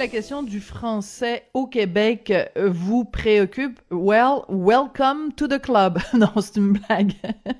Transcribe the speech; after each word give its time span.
la 0.00 0.08
question 0.08 0.42
du 0.42 0.60
français 0.60 1.42
au 1.52 1.66
Québec 1.66 2.30
euh, 2.30 2.70
vous 2.72 3.04
préoccupe, 3.04 3.78
well, 3.90 4.44
welcome 4.48 5.30
to 5.36 5.46
the 5.46 5.60
club. 5.60 5.98
non, 6.14 6.30
c'est 6.40 6.56
une 6.56 6.72
blague. 6.72 7.12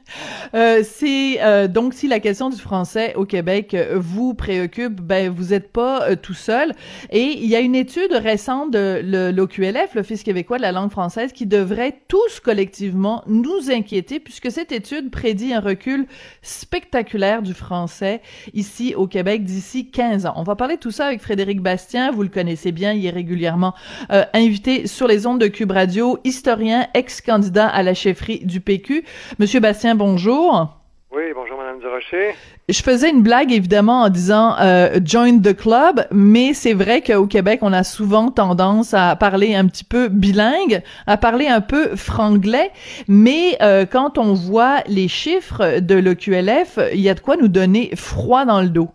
euh, 0.55 0.83
c'est 0.83 1.37
euh, 1.43 1.69
donc 1.69 1.93
si 1.93 2.09
la 2.09 2.19
question 2.19 2.49
du 2.49 2.57
français 2.57 3.13
au 3.15 3.27
Québec 3.27 3.77
vous 3.95 4.33
préoccupe, 4.33 5.03
ben 5.03 5.31
vous 5.31 5.49
n'êtes 5.49 5.71
pas 5.71 6.17
tout 6.17 6.33
seul. 6.33 6.73
Et 7.11 7.25
il 7.43 7.47
y 7.47 7.57
a 7.57 7.61
une 7.61 7.75
étude 7.75 8.13
récente 8.13 8.71
de 8.71 9.03
l'OQLF, 9.33 9.95
l'Office 9.95 10.23
québécois 10.23 10.57
de 10.57 10.63
la 10.63 10.73
langue 10.73 10.91
française, 10.91 11.33
qui 11.33 11.45
devrait 11.45 12.01
tous 12.09 12.41
collectivement 12.41 13.23
nous 13.27 13.71
inquiéter 13.71 14.19
puisque 14.19 14.51
cette 14.51 14.73
étude 14.73 15.11
prédit 15.11 15.53
un 15.53 15.61
recul 15.61 16.07
spectaculaire 16.41 17.43
du 17.43 17.53
français 17.53 18.23
ici 18.55 18.95
au 18.95 19.07
Québec 19.07 19.45
d'ici 19.45 19.91
15 19.91 20.25
ans. 20.25 20.33
On 20.37 20.43
va 20.43 20.57
parler 20.57 20.77
de 20.77 20.81
tout 20.81 20.91
ça 20.91 21.05
avec 21.05 21.21
Frédéric 21.21 21.61
Bastien. 21.61 22.11
Vous 22.13 22.30
connaissez 22.31 22.73
bien, 22.73 22.93
il 22.93 23.05
est 23.05 23.11
régulièrement 23.11 23.75
euh, 24.11 24.25
invité 24.33 24.87
sur 24.87 25.07
les 25.07 25.27
ondes 25.27 25.41
de 25.41 25.47
Cube 25.47 25.73
Radio, 25.73 26.19
historien, 26.25 26.87
ex-candidat 26.95 27.69
à 27.69 27.83
la 27.83 27.95
chefferie 27.95 28.41
du 28.45 28.61
PQ. 28.61 29.05
Monsieur 29.39 29.61
Bastien, 29.61 29.95
bonjour. 29.95 30.81
Oui, 31.13 31.25
bonjour 31.35 31.59
Madame 31.59 31.81
Durocher. 31.81 32.37
Je 32.69 32.83
faisais 32.83 33.11
une 33.11 33.23
blague 33.23 33.51
évidemment 33.51 34.03
en 34.03 34.11
disant 34.11 34.55
euh, 34.61 35.01
join 35.05 35.41
the 35.41 35.57
club, 35.57 36.07
mais 36.13 36.55
c'est 36.55 36.73
vrai 36.73 37.03
qu'au 37.03 37.27
Québec 37.27 37.59
on 37.63 37.73
a 37.73 37.83
souvent 37.83 38.31
tendance 38.31 38.95
à 38.95 39.17
parler 39.17 39.57
un 39.57 39.67
petit 39.67 39.83
peu 39.83 40.07
bilingue, 40.07 40.83
à 41.09 41.17
parler 41.17 41.49
un 41.49 41.61
peu 41.61 41.97
franglais, 41.97 42.71
mais 43.09 43.57
euh, 43.61 43.87
quand 43.87 44.19
on 44.19 44.35
voit 44.35 44.85
les 44.87 45.09
chiffres 45.09 45.81
de 45.81 45.97
l'OQLF, 45.97 46.79
il 46.93 47.01
y 47.01 47.09
a 47.09 47.15
de 47.15 47.21
quoi 47.21 47.37
nous 47.37 47.49
donner 47.49 47.91
froid 47.97 48.45
dans 48.45 48.61
le 48.61 48.69
dos. 48.69 48.91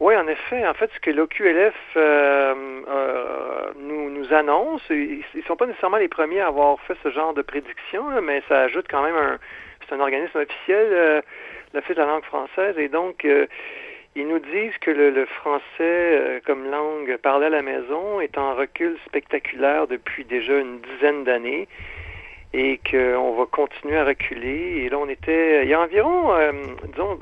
Oui, 0.00 0.16
en 0.16 0.26
effet. 0.28 0.66
En 0.66 0.72
fait, 0.72 0.90
ce 0.94 1.00
que 1.00 1.10
l'OQLF 1.10 1.74
euh, 1.96 2.54
euh, 2.88 3.72
nous, 3.76 4.08
nous 4.08 4.32
annonce, 4.32 4.82
ils 4.88 5.22
ne 5.34 5.42
sont 5.42 5.56
pas 5.56 5.66
nécessairement 5.66 5.98
les 5.98 6.08
premiers 6.08 6.40
à 6.40 6.46
avoir 6.46 6.80
fait 6.80 6.96
ce 7.02 7.10
genre 7.10 7.34
de 7.34 7.42
prédiction, 7.42 8.04
mais 8.22 8.42
ça 8.48 8.62
ajoute 8.62 8.86
quand 8.90 9.02
même 9.02 9.16
un... 9.16 9.38
C'est 9.86 9.94
un 9.96 10.00
organisme 10.00 10.38
officiel, 10.38 10.86
euh, 10.92 11.20
l'Office 11.74 11.96
de 11.96 12.00
la 12.00 12.06
langue 12.06 12.24
française, 12.24 12.78
et 12.78 12.88
donc 12.88 13.24
euh, 13.24 13.46
ils 14.14 14.26
nous 14.26 14.38
disent 14.38 14.76
que 14.80 14.90
le, 14.90 15.10
le 15.10 15.26
français 15.26 16.40
comme 16.46 16.70
langue 16.70 17.16
parlée 17.16 17.46
à 17.46 17.50
la 17.50 17.62
maison 17.62 18.20
est 18.20 18.38
en 18.38 18.54
recul 18.54 18.96
spectaculaire 19.06 19.88
depuis 19.88 20.24
déjà 20.24 20.56
une 20.58 20.80
dizaine 20.80 21.24
d'années 21.24 21.66
et 22.52 22.78
qu'on 22.88 23.32
va 23.32 23.46
continuer 23.46 23.96
à 23.96 24.04
reculer. 24.04 24.84
Et 24.84 24.88
là, 24.90 24.98
on 24.98 25.08
était... 25.08 25.64
Il 25.64 25.68
y 25.68 25.74
a 25.74 25.80
environ, 25.80 26.34
disons, 26.84 27.18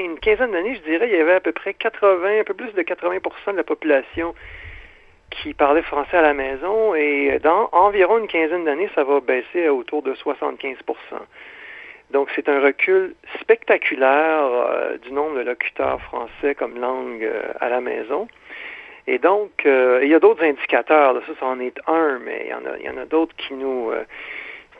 une 0.00 0.18
quinzaine 0.18 0.52
d'années, 0.52 0.76
je 0.76 0.90
dirais, 0.90 1.08
il 1.08 1.16
y 1.16 1.20
avait 1.20 1.34
à 1.34 1.40
peu 1.40 1.52
près 1.52 1.74
80, 1.74 2.40
un 2.40 2.44
peu 2.44 2.54
plus 2.54 2.72
de 2.72 2.82
80% 2.82 3.52
de 3.52 3.56
la 3.56 3.64
population 3.64 4.34
qui 5.30 5.54
parlait 5.54 5.82
français 5.82 6.16
à 6.16 6.22
la 6.22 6.34
maison 6.34 6.94
et 6.94 7.38
dans 7.42 7.68
environ 7.72 8.18
une 8.18 8.28
quinzaine 8.28 8.64
d'années, 8.64 8.88
ça 8.94 9.04
va 9.04 9.20
baisser 9.20 9.66
à 9.66 9.74
autour 9.74 10.02
de 10.02 10.14
75% 10.14 10.76
donc, 12.10 12.28
c'est 12.36 12.48
un 12.48 12.60
recul 12.60 13.14
spectaculaire 13.40 14.44
euh, 14.44 14.98
du 14.98 15.12
nombre 15.12 15.36
de 15.36 15.40
locuteurs 15.42 16.00
français 16.02 16.54
comme 16.54 16.78
langue 16.78 17.24
euh, 17.24 17.52
à 17.60 17.68
la 17.68 17.80
maison. 17.80 18.28
Et 19.08 19.18
donc, 19.18 19.66
euh, 19.66 20.00
il 20.02 20.08
y 20.08 20.14
a 20.14 20.20
d'autres 20.20 20.44
indicateurs. 20.44 21.14
Là, 21.14 21.20
ça, 21.26 21.46
en 21.46 21.58
est 21.58 21.78
un, 21.86 22.18
mais 22.20 22.42
il 22.44 22.50
y 22.50 22.54
en 22.54 22.64
a, 22.64 22.78
il 22.78 22.84
y 22.84 22.90
en 22.90 22.96
a 22.96 23.06
d'autres 23.06 23.34
qui 23.36 23.54
nous 23.54 23.90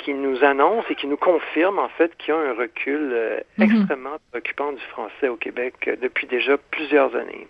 qui 0.07 0.15
nous 0.15 0.45
annonce 0.45 0.85
et 0.89 0.95
qui 0.95 1.09
nous 1.09 1.17
confirme 1.17 1.81
en 1.81 1.89
fait 1.89 2.17
qu'il 2.17 2.33
y 2.33 2.37
a 2.37 2.39
un 2.39 2.55
recul 2.55 3.11
euh, 3.13 3.41
mhm. 3.59 3.65
extrêmement 3.65 4.17
préoccupant 4.31 4.71
du 4.71 4.81
français 4.93 5.29
au 5.29 5.35
Québec 5.35 5.75
euh, 5.89 5.97
depuis 6.01 6.29
déjà 6.29 6.57
plusieurs 6.71 7.17
années 7.17 7.49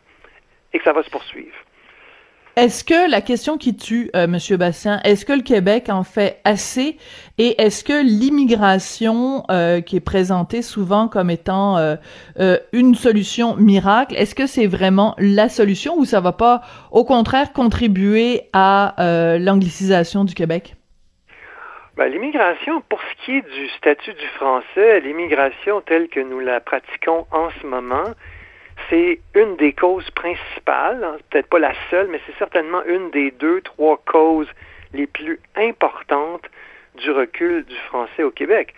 et 0.72 0.78
que 0.78 0.84
ça 0.84 0.94
va 0.94 1.02
se 1.02 1.10
poursuivre. 1.10 1.54
Est-ce 2.56 2.82
que 2.82 3.10
la 3.10 3.20
question 3.20 3.58
qui 3.58 3.76
tue, 3.76 4.10
euh, 4.16 4.26
Monsieur 4.26 4.56
Bastien, 4.56 5.00
est-ce 5.04 5.26
que 5.26 5.34
le 5.34 5.42
Québec 5.42 5.90
en 5.90 6.02
fait 6.02 6.40
assez? 6.44 6.96
Et 7.36 7.60
est-ce 7.60 7.84
que 7.84 8.02
l'immigration 8.02 9.42
qui 9.84 9.96
est 9.96 10.04
présentée 10.04 10.62
souvent 10.62 11.08
comme 11.08 11.28
étant 11.28 11.76
une 12.72 12.94
solution 12.94 13.56
miracle, 13.56 14.14
est-ce 14.16 14.34
que 14.34 14.46
c'est 14.46 14.66
vraiment 14.66 15.14
la 15.18 15.50
solution 15.50 15.98
ou 15.98 16.06
ça 16.06 16.20
va 16.22 16.32
pas 16.32 16.62
au 16.90 17.04
contraire 17.04 17.52
contribuer 17.52 18.48
à 18.54 18.94
l'anglicisation 19.38 20.24
du 20.24 20.32
Québec? 20.32 20.75
Ben, 21.96 22.08
l'immigration, 22.12 22.82
pour 22.82 23.00
ce 23.00 23.24
qui 23.24 23.38
est 23.38 23.50
du 23.50 23.68
statut 23.70 24.12
du 24.12 24.26
français, 24.36 25.00
l'immigration 25.00 25.80
telle 25.80 26.08
que 26.08 26.20
nous 26.20 26.40
la 26.40 26.60
pratiquons 26.60 27.26
en 27.30 27.48
ce 27.48 27.66
moment, 27.66 28.12
c'est 28.90 29.18
une 29.34 29.56
des 29.56 29.72
causes 29.72 30.10
principales, 30.10 31.02
hein, 31.02 31.16
peut-être 31.30 31.48
pas 31.48 31.58
la 31.58 31.72
seule, 31.88 32.08
mais 32.08 32.20
c'est 32.26 32.36
certainement 32.36 32.84
une 32.84 33.10
des 33.12 33.30
deux, 33.30 33.62
trois 33.62 33.98
causes 34.04 34.50
les 34.92 35.06
plus 35.06 35.40
importantes 35.56 36.44
du 36.96 37.10
recul 37.10 37.64
du 37.64 37.76
français 37.88 38.24
au 38.24 38.30
Québec. 38.30 38.74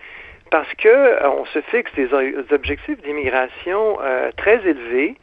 Parce 0.53 0.73
que 0.75 0.89
euh, 0.89 1.29
on 1.29 1.45
se 1.47 1.61
fixe 1.63 1.93
des 1.97 2.09
objectifs 2.53 3.03
d'immigration 3.03 3.99
euh, 4.01 4.31
très 4.37 4.65
élevés 4.65 5.17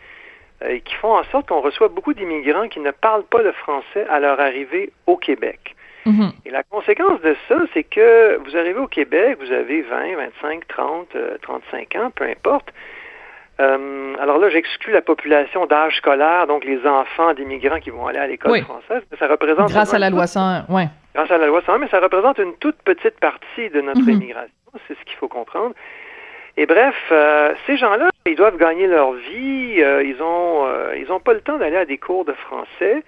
euh, 0.63 0.67
et 0.67 0.81
qui 0.81 0.95
font 0.95 1.15
en 1.15 1.23
sorte 1.31 1.47
qu'on 1.47 1.61
reçoit 1.61 1.87
beaucoup 1.87 2.13
d'immigrants 2.13 2.67
qui 2.67 2.81
ne 2.81 2.91
parlent 2.91 3.23
pas 3.23 3.41
le 3.41 3.53
français 3.53 4.05
à 4.09 4.19
leur 4.19 4.41
arrivée 4.41 4.91
au 5.07 5.15
Québec. 5.15 5.75
Mhm. 6.05 6.31
Et 6.45 6.51
la 6.51 6.63
conséquence 6.63 7.19
de 7.21 7.35
ça, 7.47 7.55
c'est 7.73 7.83
que 7.83 8.37
vous 8.37 8.55
arrivez 8.55 8.79
au 8.79 8.87
Québec, 8.87 9.37
vous 9.39 9.51
avez 9.51 9.81
20, 9.81 10.15
25, 10.41 10.67
30, 10.67 11.17
35 11.41 11.95
ans, 11.95 12.11
peu 12.15 12.25
importe. 12.25 12.71
Euh, 13.59 14.15
alors 14.19 14.37
là, 14.37 14.49
j'exclus 14.49 14.91
la 14.91 15.01
population 15.01 15.65
d'âge 15.65 15.95
scolaire, 15.97 16.45
donc 16.47 16.65
les 16.65 16.85
enfants 16.85 17.33
d'immigrants 17.33 17.79
qui 17.79 17.89
vont 17.89 18.05
aller 18.05 18.19
à 18.19 18.27
l'école 18.27 18.61
française. 18.61 19.01
Mais 19.11 19.17
ça 19.17 19.27
représente 19.27 19.69
grâce 19.69 19.93
à 19.93 19.99
la 19.99 20.09
loi 20.09 20.27
101, 20.27 20.65
ouais. 20.69 20.87
Grâce 21.13 21.31
à 21.31 21.37
la 21.37 21.47
loi 21.47 21.61
101, 21.65 21.77
mais 21.77 21.87
ça 21.87 21.99
représente 21.99 22.37
une 22.39 22.55
toute 22.57 22.77
petite 22.83 23.19
partie 23.19 23.69
de 23.69 23.81
notre 23.81 24.01
mhm. 24.01 24.09
immigration. 24.09 24.51
C'est 24.87 24.97
ce 24.99 25.05
qu'il 25.05 25.15
faut 25.15 25.29
comprendre. 25.29 25.73
Et 26.57 26.65
bref, 26.65 26.95
euh, 27.11 27.53
ces 27.65 27.77
gens-là, 27.77 28.09
ils 28.25 28.35
doivent 28.35 28.57
gagner 28.57 28.87
leur 28.87 29.13
vie. 29.13 29.75
Euh, 29.81 30.03
ils 30.03 30.21
ont, 30.21 30.67
ils 30.97 31.09
ont 31.11 31.19
pas 31.19 31.33
le 31.33 31.41
temps 31.41 31.57
d'aller 31.57 31.77
à 31.77 31.85
des 31.85 31.97
cours 31.97 32.25
de 32.25 32.33
français 32.33 33.03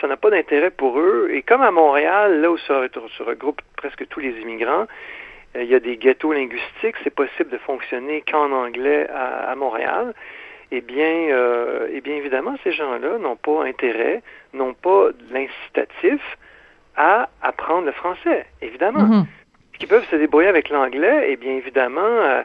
ça 0.00 0.06
n'a 0.06 0.16
pas 0.16 0.30
d'intérêt 0.30 0.70
pour 0.70 0.98
eux. 0.98 1.28
Et 1.32 1.42
comme 1.42 1.62
à 1.62 1.70
Montréal, 1.70 2.40
là 2.40 2.50
où 2.50 2.58
se, 2.58 3.22
regroupent 3.22 3.62
presque 3.76 4.06
tous 4.08 4.20
les 4.20 4.32
immigrants, 4.40 4.86
euh, 5.56 5.62
il 5.62 5.68
y 5.68 5.74
a 5.74 5.80
des 5.80 5.96
ghettos 5.96 6.32
linguistiques, 6.32 6.96
c'est 7.04 7.14
possible 7.14 7.50
de 7.50 7.58
fonctionner 7.58 8.22
qu'en 8.30 8.52
anglais 8.52 9.08
à, 9.10 9.54
Montréal. 9.56 10.14
Eh 10.72 10.80
bien, 10.80 11.28
euh, 11.30 11.88
eh 11.92 12.00
bien 12.00 12.16
évidemment, 12.16 12.56
ces 12.64 12.72
gens-là 12.72 13.18
n'ont 13.18 13.36
pas 13.36 13.64
intérêt, 13.64 14.22
n'ont 14.52 14.74
pas 14.74 15.08
l'incitatif 15.30 16.20
à 16.96 17.28
apprendre 17.42 17.86
le 17.86 17.92
français, 17.92 18.46
évidemment. 18.62 19.04
Mm 19.04 19.26
Qui 19.78 19.86
peuvent 19.86 20.08
se 20.10 20.16
débrouiller 20.16 20.48
avec 20.48 20.70
l'anglais, 20.70 21.28
eh 21.28 21.36
bien 21.36 21.52
évidemment, 21.52 22.00
euh, 22.00 22.42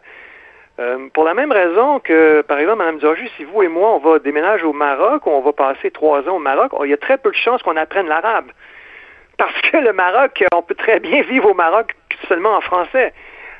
euh, 0.79 1.09
pour 1.13 1.23
la 1.23 1.33
même 1.33 1.51
raison 1.51 1.99
que, 1.99 2.41
par 2.41 2.57
exemple, 2.59 2.79
Mme 2.79 2.99
Georgie, 2.99 3.29
si 3.37 3.43
vous 3.43 3.61
et 3.63 3.67
moi, 3.67 3.95
on 3.95 3.99
va 3.99 4.19
déménager 4.19 4.63
au 4.63 4.73
Maroc, 4.73 5.25
ou 5.25 5.29
on 5.29 5.41
va 5.41 5.53
passer 5.53 5.91
trois 5.91 6.27
ans 6.29 6.37
au 6.37 6.39
Maroc, 6.39 6.71
il 6.83 6.89
y 6.89 6.93
a 6.93 6.97
très 6.97 7.17
peu 7.17 7.29
de 7.29 7.35
chances 7.35 7.61
qu'on 7.61 7.77
apprenne 7.77 8.07
l'arabe. 8.07 8.51
Parce 9.37 9.59
que 9.61 9.77
le 9.77 9.93
Maroc, 9.93 10.43
on 10.53 10.61
peut 10.61 10.75
très 10.75 10.99
bien 10.99 11.21
vivre 11.29 11.51
au 11.51 11.53
Maroc 11.53 11.95
seulement 12.27 12.55
en 12.55 12.61
français. 12.61 13.13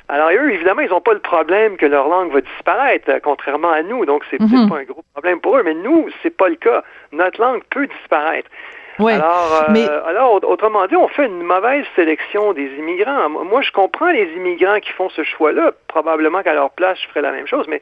Alors 0.08 0.30
eux, 0.30 0.52
évidemment, 0.52 0.82
ils 0.82 0.90
n'ont 0.90 1.00
pas 1.00 1.14
le 1.14 1.20
problème 1.20 1.76
que 1.76 1.86
leur 1.86 2.08
langue 2.08 2.32
va 2.32 2.40
disparaître, 2.40 3.08
euh, 3.10 3.20
contrairement 3.22 3.70
à 3.70 3.82
nous. 3.82 4.04
Donc, 4.04 4.24
c'est 4.30 4.40
mm 4.40 4.68
pas 4.68 4.76
un 4.76 4.84
gros 4.84 5.04
problème 5.14 5.40
pour 5.40 5.56
eux. 5.56 5.62
Mais 5.62 5.74
nous, 5.74 6.08
c'est 6.22 6.36
pas 6.36 6.48
le 6.48 6.56
cas. 6.56 6.82
Notre 7.12 7.40
langue 7.40 7.62
peut 7.70 7.86
disparaître. 7.86 8.50
Alors, 8.98 9.66
euh, 9.70 10.04
alors, 10.06 10.44
autrement 10.44 10.86
dit, 10.86 10.96
on 10.96 11.08
fait 11.08 11.26
une 11.26 11.42
mauvaise 11.42 11.84
sélection 11.96 12.52
des 12.52 12.70
immigrants. 12.78 13.28
Moi, 13.28 13.62
je 13.62 13.70
comprends 13.72 14.10
les 14.10 14.30
immigrants 14.36 14.80
qui 14.80 14.92
font 14.92 15.08
ce 15.10 15.22
choix-là. 15.24 15.72
Probablement 15.88 16.42
qu'à 16.42 16.54
leur 16.54 16.70
place, 16.70 16.98
je 17.00 17.08
ferais 17.08 17.22
la 17.22 17.32
même 17.32 17.46
chose. 17.46 17.66
Mais 17.68 17.80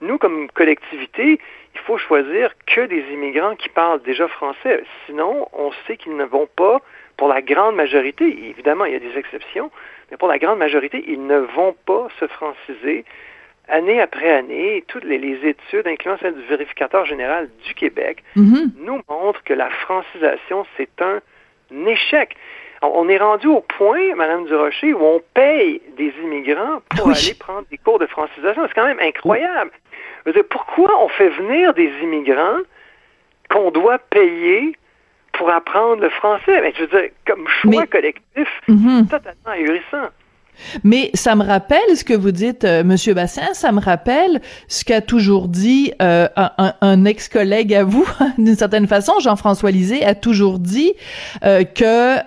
nous, 0.00 0.18
comme 0.18 0.48
collectivité, 0.50 1.40
il 1.74 1.80
faut 1.80 1.98
choisir 1.98 2.52
que 2.66 2.82
des 2.82 3.04
immigrants 3.12 3.54
qui 3.56 3.68
parlent 3.68 4.02
déjà 4.02 4.26
français. 4.28 4.82
Sinon, 5.06 5.48
on 5.52 5.70
sait 5.86 5.96
qu'ils 5.96 6.16
ne 6.16 6.24
vont 6.24 6.48
pas 6.56 6.80
pour 7.16 7.28
la 7.28 7.42
grande 7.42 7.74
majorité, 7.74 8.24
évidemment, 8.48 8.84
il 8.84 8.92
y 8.92 8.96
a 8.96 9.00
des 9.00 9.18
exceptions, 9.18 9.70
mais 10.10 10.16
pour 10.16 10.28
la 10.28 10.38
grande 10.38 10.58
majorité, 10.58 11.04
ils 11.08 11.26
ne 11.26 11.38
vont 11.38 11.74
pas 11.84 12.06
se 12.20 12.28
franciser 12.28 13.04
année 13.68 14.00
après 14.00 14.30
année, 14.30 14.84
toutes 14.88 15.04
les, 15.04 15.16
études, 15.46 15.86
incluant 15.86 16.16
celle 16.20 16.34
du 16.34 16.42
vérificateur 16.46 17.04
général 17.04 17.48
du 17.66 17.74
Québec, 17.74 18.22
Mhm. 18.36 18.72
nous 18.78 19.00
montrent 19.08 19.42
que 19.44 19.54
la 19.54 19.70
francisation, 19.70 20.64
c'est 20.76 21.00
un 21.02 21.20
échec. 21.86 22.34
On, 22.82 22.88
on 22.94 23.08
est 23.08 23.18
rendu 23.18 23.46
au 23.46 23.60
point, 23.60 24.14
Madame 24.14 24.46
Durocher, 24.46 24.94
où 24.94 25.02
on 25.04 25.20
paye 25.34 25.80
des 25.96 26.12
immigrants 26.22 26.80
pour 26.96 27.06
Oui. 27.08 27.14
aller 27.16 27.34
prendre 27.38 27.66
des 27.70 27.78
cours 27.78 27.98
de 27.98 28.06
francisation. 28.06 28.62
C'est 28.68 28.74
quand 28.74 28.86
même 28.86 29.00
incroyable. 29.00 29.70
Je 30.24 30.30
veux 30.30 30.34
dire, 30.34 30.48
pourquoi 30.48 30.90
on 31.02 31.08
fait 31.08 31.28
venir 31.30 31.74
des 31.74 31.90
immigrants 32.02 32.58
qu'on 33.50 33.70
doit 33.70 33.98
payer 33.98 34.76
pour 35.32 35.50
apprendre 35.50 36.02
le 36.02 36.10
français? 36.10 36.60
Mais 36.60 36.72
je 36.76 36.82
veux 36.84 36.86
dire, 37.00 37.10
comme 37.26 37.46
choix 37.48 37.80
Mais- 37.82 37.86
collectif, 37.86 38.48
Mhm. 38.68 39.08
totalement 39.08 39.50
ahurissant. 39.50 40.08
Mais 40.84 41.10
ça 41.14 41.34
me 41.34 41.44
rappelle 41.44 41.78
ce 41.96 42.04
que 42.04 42.14
vous 42.14 42.32
dites, 42.32 42.64
euh, 42.64 42.84
Monsieur 42.84 43.14
Bassin, 43.14 43.54
ça 43.54 43.72
me 43.72 43.80
rappelle 43.80 44.40
ce 44.68 44.84
qu'a 44.84 45.00
toujours 45.00 45.48
dit 45.48 45.92
euh, 46.02 46.28
un, 46.36 46.50
un- 46.58 46.74
ex-collègue 47.04 47.74
à 47.74 47.84
vous, 47.84 48.08
d'une 48.38 48.56
certaine 48.56 48.86
façon, 48.86 49.12
Jean-François 49.20 49.70
Lisée 49.70 50.04
a 50.04 50.14
toujours 50.14 50.58
dit 50.58 50.92
euh, 51.44 51.64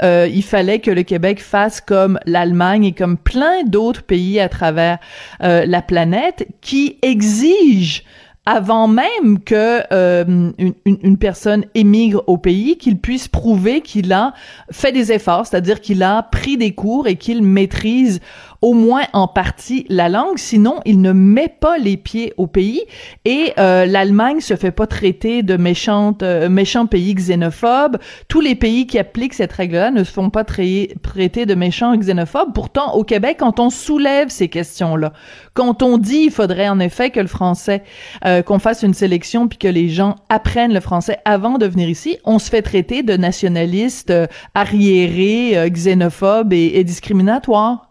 euh, 0.04 0.28
fallait 0.42 0.80
que 0.80 0.92
le 0.92 1.04
Québec 1.04 1.42
fasse 1.42 1.82
comme 1.82 2.20
l'Allemagne 2.26 2.86
et 2.86 2.92
comme 2.94 3.18
plein 3.18 3.64
d'autres 3.66 4.04
pays 4.04 4.40
à 4.40 4.50
travers 4.50 4.98
euh, 5.44 5.66
la 5.66 5.82
planète 5.82 6.48
qui 6.62 6.98
exigent 7.02 8.04
avant 8.46 8.88
même 8.88 9.40
que 9.46 9.82
euh, 9.94 10.52
une, 10.58 10.74
une- 10.86 11.18
personne 11.18 11.66
émigre 11.76 12.24
au 12.26 12.38
pays, 12.38 12.78
qu'il 12.78 12.98
puisse 12.98 13.28
prouver 13.28 13.82
qu'il 13.82 14.12
a 14.12 14.34
fait 14.72 14.92
des 14.92 15.12
efforts, 15.12 15.46
c'est-à-dire 15.46 15.80
qu'il 15.80 16.02
a 16.02 16.24
pris 16.24 16.58
des 16.58 16.74
cours 16.74 17.08
et 17.08 17.16
qu'il 17.18 17.44
maîtrise 17.44 18.20
au 18.64 18.74
moins 18.74 19.04
en 19.14 19.28
partie 19.28 19.86
la 19.90 20.08
langue, 20.08 20.38
sinon 20.38 20.82
il 20.86 21.02
ne 21.02 21.12
met 21.14 21.48
pas 21.60 21.78
les 21.80 21.98
pieds 21.98 22.34
au 22.38 22.46
pays. 22.48 22.82
Et 23.26 23.54
euh, 23.60 23.86
l'Allemagne 23.88 24.40
se 24.40 24.56
fait 24.56 24.72
pas 24.72 24.86
traiter 24.88 25.42
de 25.44 25.58
méchante, 25.58 26.22
euh, 26.22 26.48
méchant 26.48 26.86
pays 26.86 27.14
xénophobe. 27.16 27.98
Tous 28.28 28.40
les 28.42 28.54
pays 28.56 28.86
qui 28.88 29.00
appliquent 29.00 29.34
cette 29.34 29.52
règle-là 29.54 29.90
ne 29.92 30.04
se 30.04 30.12
font 30.12 30.30
pas 30.30 30.44
traiter, 30.44 30.96
traiter 31.02 31.46
de 31.48 31.56
méchants 31.56 31.96
xénophobes. 31.98 32.54
Pourtant, 32.54 32.94
au 32.94 33.04
Québec, 33.04 33.38
quand 33.40 33.60
on 33.60 33.70
soulève 33.72 34.30
ces 34.30 34.48
questions-là, 34.48 35.12
quand 35.56 35.82
on 35.84 35.98
dit 35.98 36.24
il 36.26 36.32
faudrait 36.32 36.70
en 36.70 36.80
effet 36.80 37.10
que 37.10 37.20
le 37.20 37.28
français, 37.28 37.84
euh, 38.26 38.31
qu'on 38.46 38.60
fasse 38.60 38.84
une 38.84 38.94
sélection 38.94 39.48
puis 39.48 39.58
que 39.58 39.68
les 39.68 39.90
gens 39.90 40.16
apprennent 40.30 40.74
le 40.74 40.80
français 40.80 41.18
avant 41.26 41.58
de 41.58 41.66
venir 41.66 41.90
ici, 41.90 42.20
on 42.26 42.40
se 42.40 42.50
fait 42.50 42.62
traiter 42.62 43.04
de 43.04 43.18
nationalistes 43.18 44.12
euh, 44.12 44.28
arriérés, 44.56 45.58
euh, 45.58 45.70
xénophobes 45.70 46.54
et, 46.54 46.84
discriminatoires. 46.84 47.88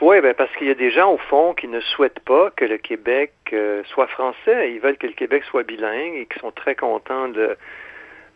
Oui, 0.00 0.20
ben 0.20 0.34
parce 0.34 0.54
qu'il 0.56 0.66
y 0.66 0.70
a 0.70 0.74
des 0.74 0.90
gens, 0.90 1.12
au 1.12 1.18
fond, 1.18 1.54
qui 1.54 1.68
ne 1.68 1.80
souhaitent 1.80 2.20
pas 2.20 2.50
que 2.56 2.64
le 2.64 2.76
Québec 2.78 3.32
euh, 3.52 3.82
soit 3.86 4.08
français. 4.08 4.72
Ils 4.72 4.80
veulent 4.80 4.98
que 4.98 5.06
le 5.06 5.14
Québec 5.14 5.44
soit 5.44 5.62
bilingue 5.62 6.14
et 6.16 6.26
qui 6.26 6.38
sont 6.40 6.50
très 6.50 6.74
contents 6.74 7.28
de, 7.28 7.56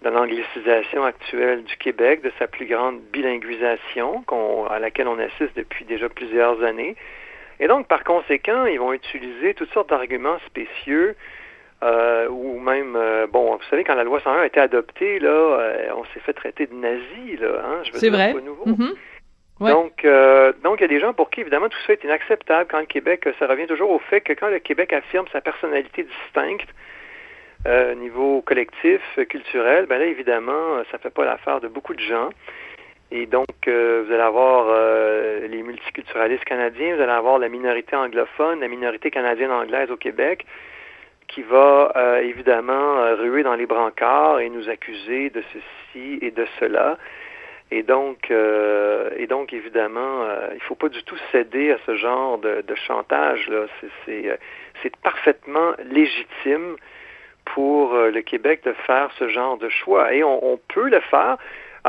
de 0.03 0.09
l'anglicisation 0.09 1.05
actuelle 1.05 1.65
du 1.65 1.77
Québec, 1.77 2.23
de 2.23 2.33
sa 2.39 2.47
plus 2.47 2.67
grande 2.67 3.01
bilinguisation 3.13 4.25
à 4.71 4.79
laquelle 4.79 5.09
on 5.09 5.19
assiste 5.19 5.57
depuis 5.57 5.85
déjà 5.85 6.09
plusieurs 6.09 6.63
années. 6.63 6.97
Et 7.61 7.67
donc, 7.67 7.89
par 7.89 8.05
conséquent, 8.05 8.67
ils 8.67 8.79
vont 8.79 8.93
utiliser 8.93 9.55
toutes 9.55 9.73
sortes 9.73 9.91
d'arguments 9.91 10.39
spécieux 10.47 11.17
euh, 11.83 12.29
ou 12.29 12.59
même, 12.59 12.97
euh, 12.97 13.27
bon, 13.29 13.55
vous 13.55 13.63
savez, 13.71 13.85
quand 13.85 13.95
la 13.95 14.05
loi 14.05 14.21
101 14.21 14.41
a 14.41 14.47
été 14.47 14.59
adoptée, 14.59 15.21
là, 15.21 15.29
euh, 15.29 15.89
on 15.97 16.05
s'est 16.07 16.21
fait 16.21 16.33
traiter 16.33 16.67
de 16.67 16.75
nazis, 16.75 17.39
là, 17.41 17.63
hein, 17.65 17.81
je 17.85 17.93
veux 17.93 17.99
C'est 17.99 18.11
dire, 18.11 18.19
vrai. 18.19 18.33
pas 18.33 18.41
nouveau. 18.41 18.67
Mhm. 18.67 18.95
Ouais. 19.61 19.73
Donc, 19.73 20.07
donc, 20.63 20.79
il 20.79 20.83
y 20.83 20.85
a 20.85 20.89
des 20.89 21.01
gens 21.01 21.13
pour 21.13 21.31
qui, 21.31 21.41
évidemment, 21.41 21.69
tout 21.69 21.79
ça 21.85 21.93
est 21.93 22.05
inacceptable 22.05 22.69
quand 22.71 22.79
le 22.79 22.87
Québec, 22.87 23.29
ça 23.41 23.47
revient 23.49 23.67
toujours 23.67 23.91
au 23.91 23.99
fait 23.99 24.21
que 24.21 24.33
quand 24.33 24.49
le 24.49 24.61
Québec 24.61 24.93
affirme 24.93 25.27
sa 25.33 25.41
personnalité 25.41 26.05
distincte 26.05 26.69
au 27.67 27.95
niveau 27.97 28.41
collectif, 28.43 29.01
culturel, 29.29 29.87
ben 29.87 29.99
là, 29.99 30.07
évidemment, 30.07 30.81
ça 30.93 30.99
fait 30.99 31.11
pas 31.11 31.25
l'affaire 31.25 31.61
de 31.61 31.67
beaucoup 31.67 31.93
de 31.93 32.01
gens. 32.01 32.31
Et 33.11 33.27
donc, 33.27 33.47
euh, 33.67 34.05
vous 34.07 34.13
allez 34.13 34.23
avoir 34.23 34.67
euh, 34.69 35.47
les 35.49 35.63
multiculturalistes 35.63 36.45
canadiens, 36.45 36.95
vous 36.95 37.03
allez 37.03 37.13
avoir 37.13 37.39
la 37.39 37.49
minorité 37.49 37.97
anglophone, 37.97 38.61
la 38.61 38.69
minorité 38.69 39.11
canadienne 39.11 39.51
anglaise 39.51 39.91
au 39.91 39.97
Québec, 39.97 40.45
qui 41.27 41.43
va 41.43 41.93
euh, 41.97 42.19
évidemment 42.21 42.99
euh, 42.99 43.15
ruer 43.15 43.43
dans 43.43 43.55
les 43.55 43.67
brancards 43.67 44.41
et 44.41 44.51
nous 44.51 44.69
accuser 44.69 45.31
de 45.31 45.43
ceci 45.53 46.19
et 46.21 46.31
de 46.31 46.47
cela. 46.61 46.99
Et 47.71 47.83
donc, 47.83 48.31
euh, 48.31 49.11
et 49.17 49.27
donc 49.27 49.55
évidemment, 49.55 50.23
euh, 50.23 50.49
il 50.55 50.61
faut 50.63 50.75
pas 50.75 50.89
du 50.89 51.03
tout 51.05 51.19
céder 51.33 51.71
à 51.71 51.79
ce 51.87 51.97
genre 51.97 52.39
de, 52.39 52.63
de 52.67 52.75
chantage. 52.75 53.49
Là, 53.49 53.67
c'est, 54.05 54.97
parfaitement 55.03 55.73
légitime 55.91 56.77
pour 57.45 57.95
le 57.95 58.21
Québec 58.21 58.63
de 58.65 58.73
faire 58.73 59.11
ce 59.19 59.29
genre 59.29 59.59
de 59.59 59.69
choix. 59.69 60.13
Et 60.15 60.23
on, 60.23 60.53
on 60.53 60.59
peut 60.73 60.89
le 60.89 61.01
faire. 61.01 61.37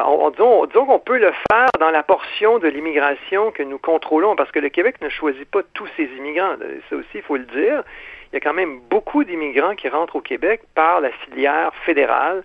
On, 0.07 0.31
on- 0.39 0.65
disons, 0.65 0.85
qu'on 0.85 0.99
peut 0.99 1.17
le 1.17 1.31
faire 1.51 1.69
dans 1.79 1.91
la 1.91 2.03
portion 2.03 2.59
de 2.59 2.67
l'immigration 2.67 3.51
que 3.51 3.63
nous 3.63 3.77
contrôlons, 3.77 4.35
parce 4.35 4.51
que 4.51 4.59
le 4.59 4.69
Québec 4.69 4.95
ne 5.01 5.09
choisit 5.09 5.49
pas 5.49 5.61
tous 5.73 5.87
ses 5.97 6.05
immigrants. 6.17 6.55
Ça 6.89 6.95
aussi, 6.95 7.07
il 7.15 7.21
faut 7.21 7.37
le 7.37 7.45
dire. 7.45 7.83
Il 8.31 8.35
y 8.35 8.37
a 8.37 8.39
quand 8.39 8.53
même 8.53 8.79
beaucoup 8.89 9.23
d'immigrants 9.23 9.75
qui 9.75 9.89
rentrent 9.89 10.15
au 10.17 10.21
Québec 10.21 10.61
par 10.75 11.01
la 11.01 11.09
filière 11.11 11.71
fédérale, 11.85 12.43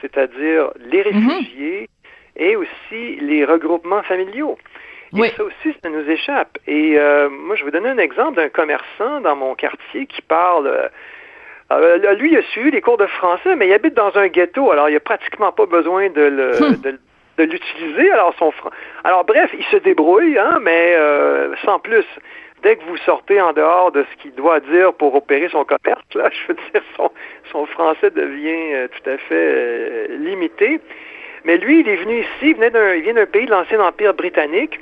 c'est-à-dire 0.00 0.70
les 0.78 1.02
réfugiés 1.02 1.88
et 2.36 2.54
aussi 2.56 3.16
les 3.20 3.44
regroupements 3.44 4.02
familiaux. 4.04 4.56
Et 5.16 5.20
Oui. 5.20 5.32
ça 5.36 5.42
aussi, 5.42 5.74
ça 5.82 5.88
nous 5.88 6.08
échappe. 6.08 6.58
Et 6.66 6.98
euh, 6.98 7.28
moi, 7.30 7.56
je 7.56 7.64
vais 7.64 7.70
vous 7.70 7.76
donner 7.76 7.88
un 7.88 7.98
exemple 7.98 8.36
d'un 8.36 8.48
commerçant 8.50 9.20
dans 9.22 9.34
mon 9.36 9.54
quartier 9.54 10.06
qui 10.06 10.22
parle. 10.22 10.90
Euh, 11.72 11.74
euh, 11.74 11.98
là, 11.98 12.14
lui, 12.14 12.32
il 12.32 12.38
a 12.38 12.42
suivi 12.42 12.70
les 12.70 12.80
cours 12.80 12.96
de 12.98 13.06
français, 13.06 13.54
mais 13.56 13.66
il 13.68 13.72
habite 13.72 13.94
dans 13.94 14.16
un 14.16 14.28
ghetto, 14.28 14.70
alors 14.72 14.88
il 14.88 14.96
a 14.96 15.00
pratiquement 15.00 15.52
pas 15.52 15.66
besoin 15.66 16.08
de 16.10 16.22
le, 16.22 16.62
Hum. 16.62 16.76
de, 16.82 16.98
de 17.38 17.44
l'utiliser. 17.44 18.10
Alors, 18.10 18.34
son 18.38 18.50
fran- 18.52 18.70
alors 19.04 19.24
bref, 19.24 19.50
il 19.58 19.64
se 19.66 19.76
débrouille, 19.76 20.38
hein, 20.38 20.58
mais 20.62 20.94
euh, 20.98 21.54
sans 21.64 21.78
plus. 21.78 22.06
Dès 22.64 22.74
que 22.74 22.82
vous 22.88 22.96
sortez 22.98 23.40
en 23.40 23.52
dehors 23.52 23.92
de 23.92 24.04
ce 24.10 24.22
qu'il 24.22 24.34
doit 24.34 24.58
dire 24.58 24.92
pour 24.92 25.14
opérer 25.14 25.48
son 25.48 25.64
commerce, 25.64 26.02
là, 26.16 26.28
je 26.32 26.48
veux 26.52 26.58
dire, 26.72 26.82
son, 26.96 27.10
son 27.52 27.66
français 27.66 28.10
devient 28.10 28.74
euh, 28.74 28.88
tout 28.88 29.08
à 29.10 29.16
fait 29.16 29.26
euh, 29.30 30.06
limité. 30.18 30.80
Mais 31.44 31.56
lui, 31.56 31.80
il 31.80 31.88
est 31.88 31.96
venu 31.96 32.18
ici, 32.18 32.28
il, 32.42 32.54
venait 32.56 32.70
d'un, 32.70 32.94
il 32.94 33.02
vient 33.02 33.14
d'un 33.14 33.26
pays 33.26 33.46
de 33.46 33.52
l'ancien 33.52 33.80
Empire 33.80 34.12
britannique. 34.14 34.80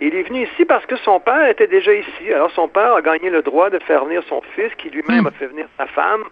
Il 0.00 0.14
est 0.14 0.22
venu 0.24 0.42
ici 0.44 0.64
parce 0.64 0.84
que 0.86 0.96
son 0.96 1.20
père 1.20 1.48
était 1.48 1.66
déjà 1.66 1.92
ici. 1.94 2.32
Alors 2.32 2.50
son 2.50 2.68
père 2.68 2.94
a 2.94 3.02
gagné 3.02 3.30
le 3.30 3.42
droit 3.42 3.70
de 3.70 3.78
faire 3.80 4.04
venir 4.04 4.22
son 4.28 4.40
fils, 4.54 4.74
qui 4.76 4.90
lui-même 4.90 5.22
Hmm. 5.22 5.26
a 5.28 5.30
fait 5.32 5.46
venir 5.46 5.66
sa 5.78 5.86
femme. 5.86 6.24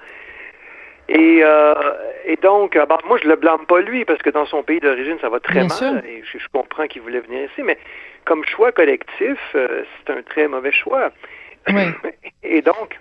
Et, 1.09 1.40
euh, 1.42 1.75
et 2.25 2.37
donc, 2.37 2.76
euh, 2.76 2.87
bon, 2.87 2.97
moi, 3.07 3.19
je 3.23 3.28
le 3.28 3.37
blâme 3.37 3.66
pas 3.66 3.81
lui, 3.81 4.04
parce 4.04 4.21
que 4.23 4.31
dans 4.31 4.47
son 4.47 4.62
pays 4.62 4.81
d'origine, 4.81 5.19
ça 5.21 5.28
va 5.28 5.40
très 5.40 5.54
Bien 5.61 5.69
mal. 5.69 5.76
sûr. 5.78 5.97
Et 6.09 6.23
je, 6.25 6.38
je 6.38 6.47
comprends 6.52 6.87
qu'il 6.87 7.02
voulait 7.02 7.21
venir 7.21 7.45
ici, 7.50 7.62
mais 7.62 7.76
comme 8.25 8.45
choix 8.45 8.73
collectif, 8.73 9.38
euh, 9.54 9.83
c'est 10.07 10.12
un 10.12 10.23
très 10.23 10.47
mauvais 10.49 10.73
choix. 10.73 11.11
Oui. 11.69 11.83
Et 12.45 12.62
donc, 12.62 12.99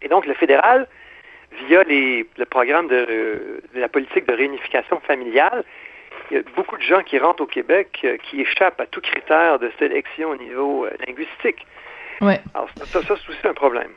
et 0.00 0.08
donc 0.08 0.26
le 0.26 0.34
fédéral, 0.34 0.86
via 1.66 1.82
les, 1.84 2.26
le 2.38 2.44
programme 2.46 2.88
de, 2.88 3.60
de 3.74 3.80
la 3.80 3.88
politique 3.88 4.26
de 4.26 4.34
réunification 4.34 5.00
familiale, 5.00 5.64
il 6.30 6.36
y 6.36 6.40
a 6.40 6.42
beaucoup 6.56 6.76
de 6.76 6.82
gens 6.82 7.02
qui 7.02 7.18
rentrent 7.18 7.42
au 7.42 7.46
Québec 7.46 8.00
euh, 8.04 8.16
qui 8.18 8.40
échappent 8.40 8.80
à 8.80 8.86
tout 8.86 9.00
critère 9.00 9.58
de 9.58 9.70
sélection 9.78 10.30
au 10.30 10.36
niveau 10.36 10.84
euh, 10.84 10.90
linguistique. 11.06 11.66
Ouais. 12.20 12.40
Alors 12.54 12.68
ça, 12.76 12.86
ça, 12.86 13.02
ça, 13.02 13.14
c'est 13.16 13.32
aussi 13.32 13.46
un 13.46 13.54
problème. 13.54 13.90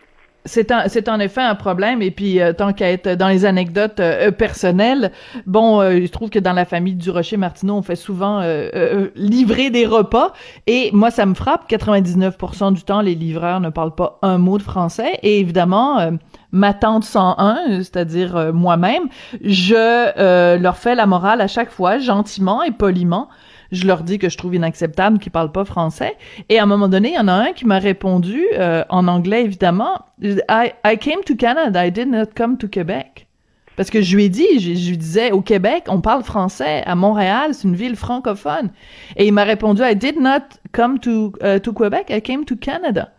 C'est 0.46 0.74
c'est 0.88 1.08
en 1.08 1.20
effet 1.20 1.42
un 1.42 1.54
problème. 1.54 2.02
Et 2.02 2.10
puis, 2.10 2.42
euh, 2.42 2.52
tant 2.52 2.74
qu'à 2.74 2.92
être 2.92 3.10
dans 3.10 3.28
les 3.28 3.46
anecdotes 3.46 4.00
euh, 4.00 4.32
personnelles, 4.32 5.12
bon, 5.46 5.82
euh, 5.82 6.02
je 6.02 6.08
trouve 6.08 6.30
que 6.30 6.40
dans 6.40 6.54
la 6.54 6.66
famille 6.66 6.96
du 6.96 7.12
Rocher 7.12 7.38
Martineau, 7.38 7.76
on 7.76 7.82
fait 7.84 7.96
souvent 7.96 8.40
euh, 8.40 8.70
euh, 8.76 9.10
livrer 9.16 9.70
des 9.70 9.86
repas. 9.86 10.34
Et 10.66 10.90
moi, 10.94 11.12
ça 11.12 11.26
me 11.26 11.36
frappe. 11.36 11.70
99% 11.70 12.74
du 12.74 12.84
temps, 12.84 13.02
les 13.02 13.14
livreurs 13.14 13.60
ne 13.60 13.70
parlent 13.70 13.94
pas 13.94 14.18
un 14.24 14.40
mot 14.40 14.58
de 14.58 14.64
français. 14.64 15.20
Et 15.22 15.40
évidemment, 15.40 16.12
ma 16.52 16.74
tante 16.74 17.04
101, 17.04 17.78
c'est-à-dire 17.80 18.52
moi-même, 18.54 19.04
je 19.44 20.58
leur 20.58 20.78
fais 20.78 20.96
la 20.96 21.06
morale 21.06 21.42
à 21.42 21.48
chaque 21.48 21.70
fois, 21.70 22.00
gentiment 22.00 22.64
et 22.64 22.72
poliment. 22.72 23.30
Je 23.72 23.88
leur 23.88 24.04
dis 24.04 24.20
que 24.20 24.30
je 24.30 24.38
trouve 24.38 24.56
inacceptable 24.56 25.20
qu'ils 25.20 25.32
parlent 25.32 25.52
pas 25.52 25.66
français. 25.66 26.18
Et 26.50 26.60
à 26.60 26.64
un 26.64 26.66
moment 26.66 26.90
donné, 26.90 27.10
il 27.10 27.16
y 27.16 27.20
en 27.20 27.28
a 27.28 27.34
un 27.34 27.54
qui 27.54 27.66
m'a 27.66 27.80
répondu, 27.80 28.44
euh, 28.54 28.84
en 28.90 29.08
anglais 29.08 29.44
évidemment, 29.44 30.06
I, 30.22 30.74
I 30.86 30.98
came 30.98 31.24
to 31.26 31.36
Canada, 31.36 31.86
I 31.86 31.92
did 31.92 32.10
not 32.10 32.28
come 32.36 32.58
to 32.58 32.68
Quebec. 32.68 33.28
Parce 33.78 33.90
que 33.90 34.02
je 34.02 34.16
lui 34.16 34.26
ai 34.26 34.30
dit, 34.30 34.60
je, 34.60 34.74
je 34.74 34.90
lui 34.90 34.98
disais, 34.98 35.32
au 35.32 35.42
Québec, 35.42 35.86
on 35.88 36.02
parle 36.02 36.24
français. 36.24 36.84
À 36.86 36.96
Montréal, 36.96 37.54
c'est 37.54 37.68
une 37.68 37.76
ville 37.76 37.96
francophone. 37.96 38.70
Et 39.16 39.26
il 39.26 39.32
m'a 39.32 39.44
répondu, 39.44 39.82
I 39.84 39.96
did 39.96 40.20
not 40.20 40.44
come 40.74 41.00
to, 41.00 41.34
uh, 41.42 41.60
to 41.62 41.74
Quebec, 41.74 42.08
I 42.10 42.22
came 42.22 42.46
to 42.46 42.56
Canada. 42.56 43.12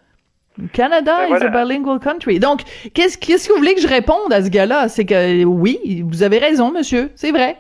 Canada 0.74 1.16
Ben 1.16 1.26
is 1.26 1.38
voilà. 1.40 1.46
a 1.46 1.64
bilingual 1.64 1.98
country. 1.98 2.38
Donc, 2.38 2.60
qu'est-ce 2.92 3.16
qu'est-ce 3.16 3.48
que 3.48 3.54
vous 3.54 3.58
voulez 3.58 3.74
que 3.74 3.80
je 3.80 3.88
réponde 3.88 4.32
à 4.32 4.44
ce 4.44 4.50
gars-là? 4.50 4.88
C'est 4.88 5.06
que 5.06 5.44
oui, 5.44 6.04
vous 6.06 6.22
avez 6.22 6.38
raison, 6.38 6.70
monsieur, 6.70 7.10
c'est 7.14 7.30
vrai. 7.30 7.56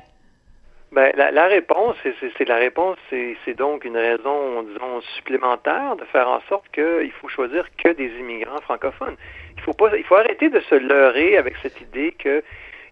Ben, 0.92 1.10
la, 1.16 1.46
réponse, 1.46 1.96
c'est 2.36 2.46
la 2.46 2.56
réponse, 2.56 2.98
c'est 3.08 3.54
donc 3.54 3.86
une 3.86 3.96
raison, 3.96 4.62
disons, 4.62 5.00
supplémentaire 5.16 5.96
de 5.96 6.04
faire 6.04 6.28
en 6.28 6.42
sorte 6.50 6.70
qu'il 6.70 7.10
faut 7.12 7.28
choisir 7.28 7.64
que 7.82 7.88
des 7.88 8.10
immigrants 8.20 8.60
francophones. 8.60 9.16
Il 9.56 9.62
faut 9.62 9.72
pas, 9.72 9.96
il 9.96 10.04
faut 10.04 10.16
arrêter 10.16 10.50
de 10.50 10.60
se 10.60 10.74
leurrer 10.74 11.38
avec 11.38 11.54
cette 11.62 11.80
idée 11.80 12.12
qu'il 12.18 12.42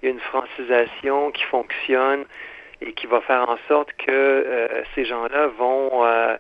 y 0.03 0.07
a 0.07 0.11
une 0.11 0.21
francisation 0.21 1.31
qui 1.33 1.43
fonctionne 1.43 2.25
et 2.81 2.95
qui 2.95 3.07
va 3.07 3.21
faire 3.21 3.47
en 3.51 3.59
sorte 3.69 3.93
que 3.99 4.11
euh, 4.11 4.83
ces 4.95 5.05
gens-là 5.05 5.49
vont 5.59 6.03
euh, 6.07 6.39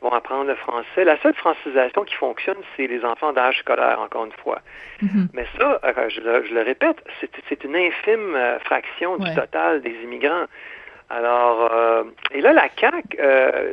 vont 0.00 0.10
apprendre 0.10 0.46
le 0.48 0.56
français. 0.56 1.04
La 1.04 1.16
seule 1.22 1.34
francisation 1.34 2.02
qui 2.02 2.16
fonctionne, 2.16 2.58
c'est 2.76 2.88
les 2.88 3.04
enfants 3.04 3.32
d'âge 3.32 3.60
scolaire, 3.60 4.00
encore 4.00 4.24
une 4.24 4.32
fois. 4.32 4.60
Mm-hmm. 5.02 5.28
Mais 5.32 5.46
ça, 5.58 5.80
euh, 5.84 6.08
je, 6.08 6.20
le, 6.20 6.62
répète, 6.62 6.96
c'est 7.48 7.62
une 7.62 7.76
infime 7.76 8.36
fraction 8.64 9.16
du 9.16 9.32
total 9.36 9.80
des 9.80 9.94
immigrants. 10.02 10.46
Alors, 11.10 11.72
euh, 11.72 12.04
et 12.32 12.40
là, 12.40 12.52
la 12.52 12.68
CAQ, 12.78 13.18
euh, 13.18 13.72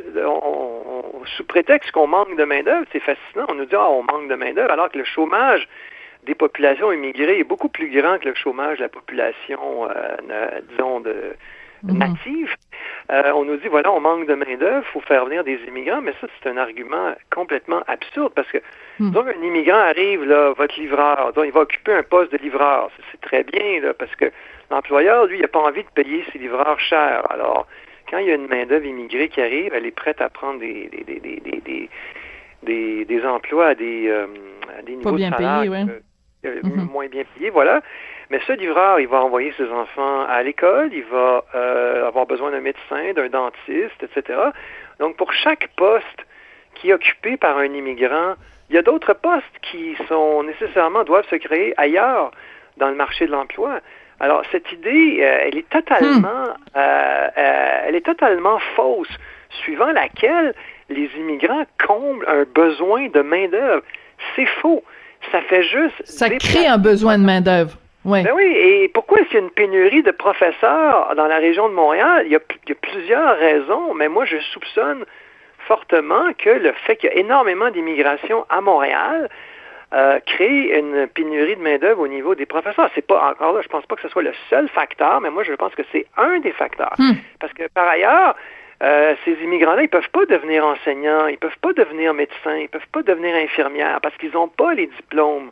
sous 1.36 1.44
prétexte 1.44 1.90
qu'on 1.90 2.06
manque 2.06 2.34
de 2.36 2.44
main-d'œuvre, 2.44 2.86
c'est 2.92 3.00
fascinant. 3.00 3.44
On 3.48 3.54
nous 3.54 3.66
dit, 3.66 3.74
ah, 3.74 3.90
on 3.90 4.02
manque 4.02 4.28
de 4.28 4.34
main-d'œuvre, 4.34 4.70
alors 4.70 4.90
que 4.90 4.98
le 4.98 5.04
chômage 5.04 5.68
des 6.24 6.34
populations 6.34 6.90
immigrées 6.92 7.38
est 7.38 7.44
beaucoup 7.44 7.68
plus 7.68 7.90
grand 7.90 8.18
que 8.18 8.28
le 8.28 8.34
chômage 8.34 8.78
de 8.78 8.84
la 8.84 8.88
population, 8.88 9.88
euh, 9.90 10.60
disons, 10.70 11.00
de, 11.00 11.36
mhm. 11.82 11.98
Native. 13.08 13.34
on 13.34 13.44
nous 13.44 13.56
dit, 13.56 13.68
voilà, 13.68 13.92
on 13.92 14.00
manque 14.00 14.26
de 14.26 14.34
main-d'œuvre, 14.34 14.84
il 14.88 14.92
faut 14.92 15.00
faire 15.00 15.24
venir 15.24 15.44
des 15.44 15.58
immigrants, 15.68 16.00
mais 16.02 16.12
ça, 16.20 16.26
c'est 16.42 16.48
un 16.48 16.56
argument 16.56 17.14
complètement 17.34 17.82
absurde 17.86 18.32
parce 18.34 18.48
que, 18.48 18.58
mhm. 18.98 19.10
donc, 19.12 19.26
un 19.28 19.42
immigrant 19.42 19.78
arrive, 19.78 20.24
là, 20.24 20.52
votre 20.52 20.78
livreur, 20.78 21.32
donc, 21.34 21.44
il 21.46 21.52
va 21.52 21.60
occuper 21.60 21.94
un 21.94 22.02
poste 22.02 22.32
de 22.32 22.38
livreur. 22.38 22.90
C'est 23.12 23.20
très 23.20 23.44
bien, 23.44 23.80
là, 23.80 23.94
parce 23.94 24.14
que 24.16 24.30
L'employeur, 24.70 25.26
lui, 25.26 25.38
il 25.38 25.42
n'a 25.42 25.48
pas 25.48 25.60
envie 25.60 25.84
de 25.84 25.88
payer 25.94 26.24
ses 26.32 26.38
livreurs 26.38 26.80
chers. 26.80 27.30
Alors, 27.30 27.66
quand 28.10 28.18
il 28.18 28.26
y 28.26 28.30
a 28.30 28.34
une 28.34 28.48
main-d'œuvre 28.48 28.86
immigrée 28.86 29.28
qui 29.28 29.40
arrive, 29.40 29.72
elle 29.74 29.86
est 29.86 29.92
prête 29.92 30.20
à 30.20 30.28
prendre 30.28 30.60
des, 30.60 30.88
des, 30.88 31.04
des, 31.04 31.20
des, 31.20 31.88
des, 32.62 33.04
des 33.04 33.24
emplois 33.24 33.68
à 33.68 33.74
des, 33.74 34.08
euh, 34.08 34.26
à 34.76 34.82
des 34.82 34.96
niveaux 34.96 35.12
bien 35.12 35.30
de 35.30 35.36
salaire 35.36 35.60
payés, 35.60 36.00
euh, 36.46 36.60
mm-hmm. 36.62 36.90
moins 36.90 37.06
bien 37.06 37.24
payés, 37.34 37.50
voilà. 37.50 37.80
Mais 38.30 38.40
ce 38.46 38.52
livreur, 38.52 38.98
il 39.00 39.08
va 39.08 39.22
envoyer 39.22 39.52
ses 39.56 39.68
enfants 39.70 40.26
à 40.26 40.42
l'école, 40.42 40.90
il 40.92 41.04
va 41.04 41.44
euh, 41.54 42.06
avoir 42.06 42.26
besoin 42.26 42.50
d'un 42.50 42.60
médecin, 42.60 43.12
d'un 43.14 43.28
dentiste, 43.28 44.02
etc. 44.02 44.38
Donc, 44.98 45.16
pour 45.16 45.32
chaque 45.32 45.68
poste 45.76 46.26
qui 46.74 46.90
est 46.90 46.94
occupé 46.94 47.36
par 47.36 47.58
un 47.58 47.72
immigrant, 47.72 48.34
il 48.68 48.74
y 48.74 48.78
a 48.78 48.82
d'autres 48.82 49.14
postes 49.14 49.44
qui 49.62 49.96
sont 50.08 50.42
nécessairement 50.42 51.04
doivent 51.04 51.28
se 51.28 51.36
créer 51.36 51.72
ailleurs 51.76 52.32
dans 52.78 52.88
le 52.88 52.96
marché 52.96 53.26
de 53.26 53.32
l'emploi. 53.32 53.80
Alors, 54.18 54.42
cette 54.50 54.70
idée, 54.72 55.18
euh, 55.20 55.38
elle 55.42 55.58
est 55.58 55.68
totalement, 55.68 56.48
hmm. 56.74 56.80
elle 57.34 57.94
est 57.94 58.04
totalement 58.04 58.58
fausse, 58.74 59.14
suivant 59.62 59.92
laquelle 59.92 60.54
les 60.88 61.08
immigrants 61.16 61.64
comblent 61.86 62.26
un 62.28 62.44
besoin 62.44 63.08
de 63.08 63.20
main-d'œuvre. 63.20 63.82
C'est 64.34 64.46
faux. 64.46 64.82
Ça 65.32 65.40
fait 65.42 65.62
juste. 65.62 66.02
Ça 66.04 66.30
crée 66.30 66.66
un 66.66 66.78
besoin 66.78 67.18
de 67.18 67.24
main-d'œuvre. 67.24 67.76
Oui. 68.04 68.22
Ben 68.22 68.32
oui, 68.36 68.44
et 68.44 68.88
pourquoi 68.94 69.18
est-ce 69.18 69.30
qu'il 69.30 69.38
y 69.38 69.42
a 69.42 69.44
une 69.44 69.50
pénurie 69.50 70.02
de 70.02 70.12
professeurs 70.12 71.12
dans 71.16 71.26
la 71.26 71.38
région 71.38 71.68
de 71.68 71.74
Montréal? 71.74 72.22
Il 72.26 72.32
y, 72.32 72.36
a, 72.36 72.40
il 72.64 72.68
y 72.68 72.72
a 72.72 72.76
plusieurs 72.80 73.36
raisons, 73.36 73.94
mais 73.94 74.08
moi, 74.08 74.24
je 74.24 74.38
soupçonne 74.52 75.04
fortement 75.66 76.32
que 76.38 76.50
le 76.50 76.72
fait 76.86 76.96
qu'il 76.96 77.10
y 77.10 77.12
a 77.12 77.16
énormément 77.16 77.70
d'immigration 77.70 78.46
à 78.48 78.60
Montréal, 78.60 79.28
euh, 79.92 80.18
créer 80.26 80.78
une 80.78 81.06
pénurie 81.06 81.56
de 81.56 81.62
main-d'œuvre 81.62 82.00
au 82.00 82.08
niveau 82.08 82.34
des 82.34 82.46
professeurs. 82.46 82.90
C'est 82.94 83.06
pas 83.06 83.30
encore 83.30 83.52
là, 83.52 83.60
je 83.62 83.68
pense 83.68 83.86
pas 83.86 83.96
que 83.96 84.02
ce 84.02 84.08
soit 84.08 84.22
le 84.22 84.32
seul 84.50 84.68
facteur, 84.68 85.20
mais 85.20 85.30
moi 85.30 85.44
je 85.44 85.52
pense 85.52 85.74
que 85.74 85.82
c'est 85.92 86.06
un 86.16 86.40
des 86.40 86.52
facteurs. 86.52 86.94
Hmm. 86.98 87.14
Parce 87.40 87.52
que 87.52 87.68
par 87.72 87.88
ailleurs, 87.88 88.34
euh, 88.82 89.14
ces 89.24 89.32
immigrants-là, 89.42 89.82
ils 89.82 89.88
peuvent 89.88 90.10
pas 90.10 90.26
devenir 90.26 90.64
enseignants, 90.64 91.26
ils 91.26 91.38
peuvent 91.38 91.58
pas 91.60 91.72
devenir 91.72 92.14
médecins, 92.14 92.56
ils 92.56 92.68
peuvent 92.68 92.88
pas 92.92 93.02
devenir 93.02 93.34
infirmières 93.34 94.00
parce 94.02 94.16
qu'ils 94.16 94.32
n'ont 94.32 94.48
pas 94.48 94.74
les 94.74 94.86
diplômes. 94.86 95.50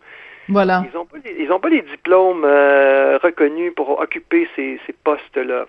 Voilà. 0.49 0.85
Ils 0.87 0.95
n'ont 0.97 1.07
pas, 1.07 1.17
les, 1.25 1.51
ont 1.51 1.61
pas 1.61 1.71
les 1.71 1.83
diplômes 1.83 2.45
euh, 2.45 3.19
reconnus 3.23 3.73
pour 3.75 3.99
occuper 3.99 4.47
ces, 4.55 4.79
ces 4.87 4.93
postes-là. 4.93 5.67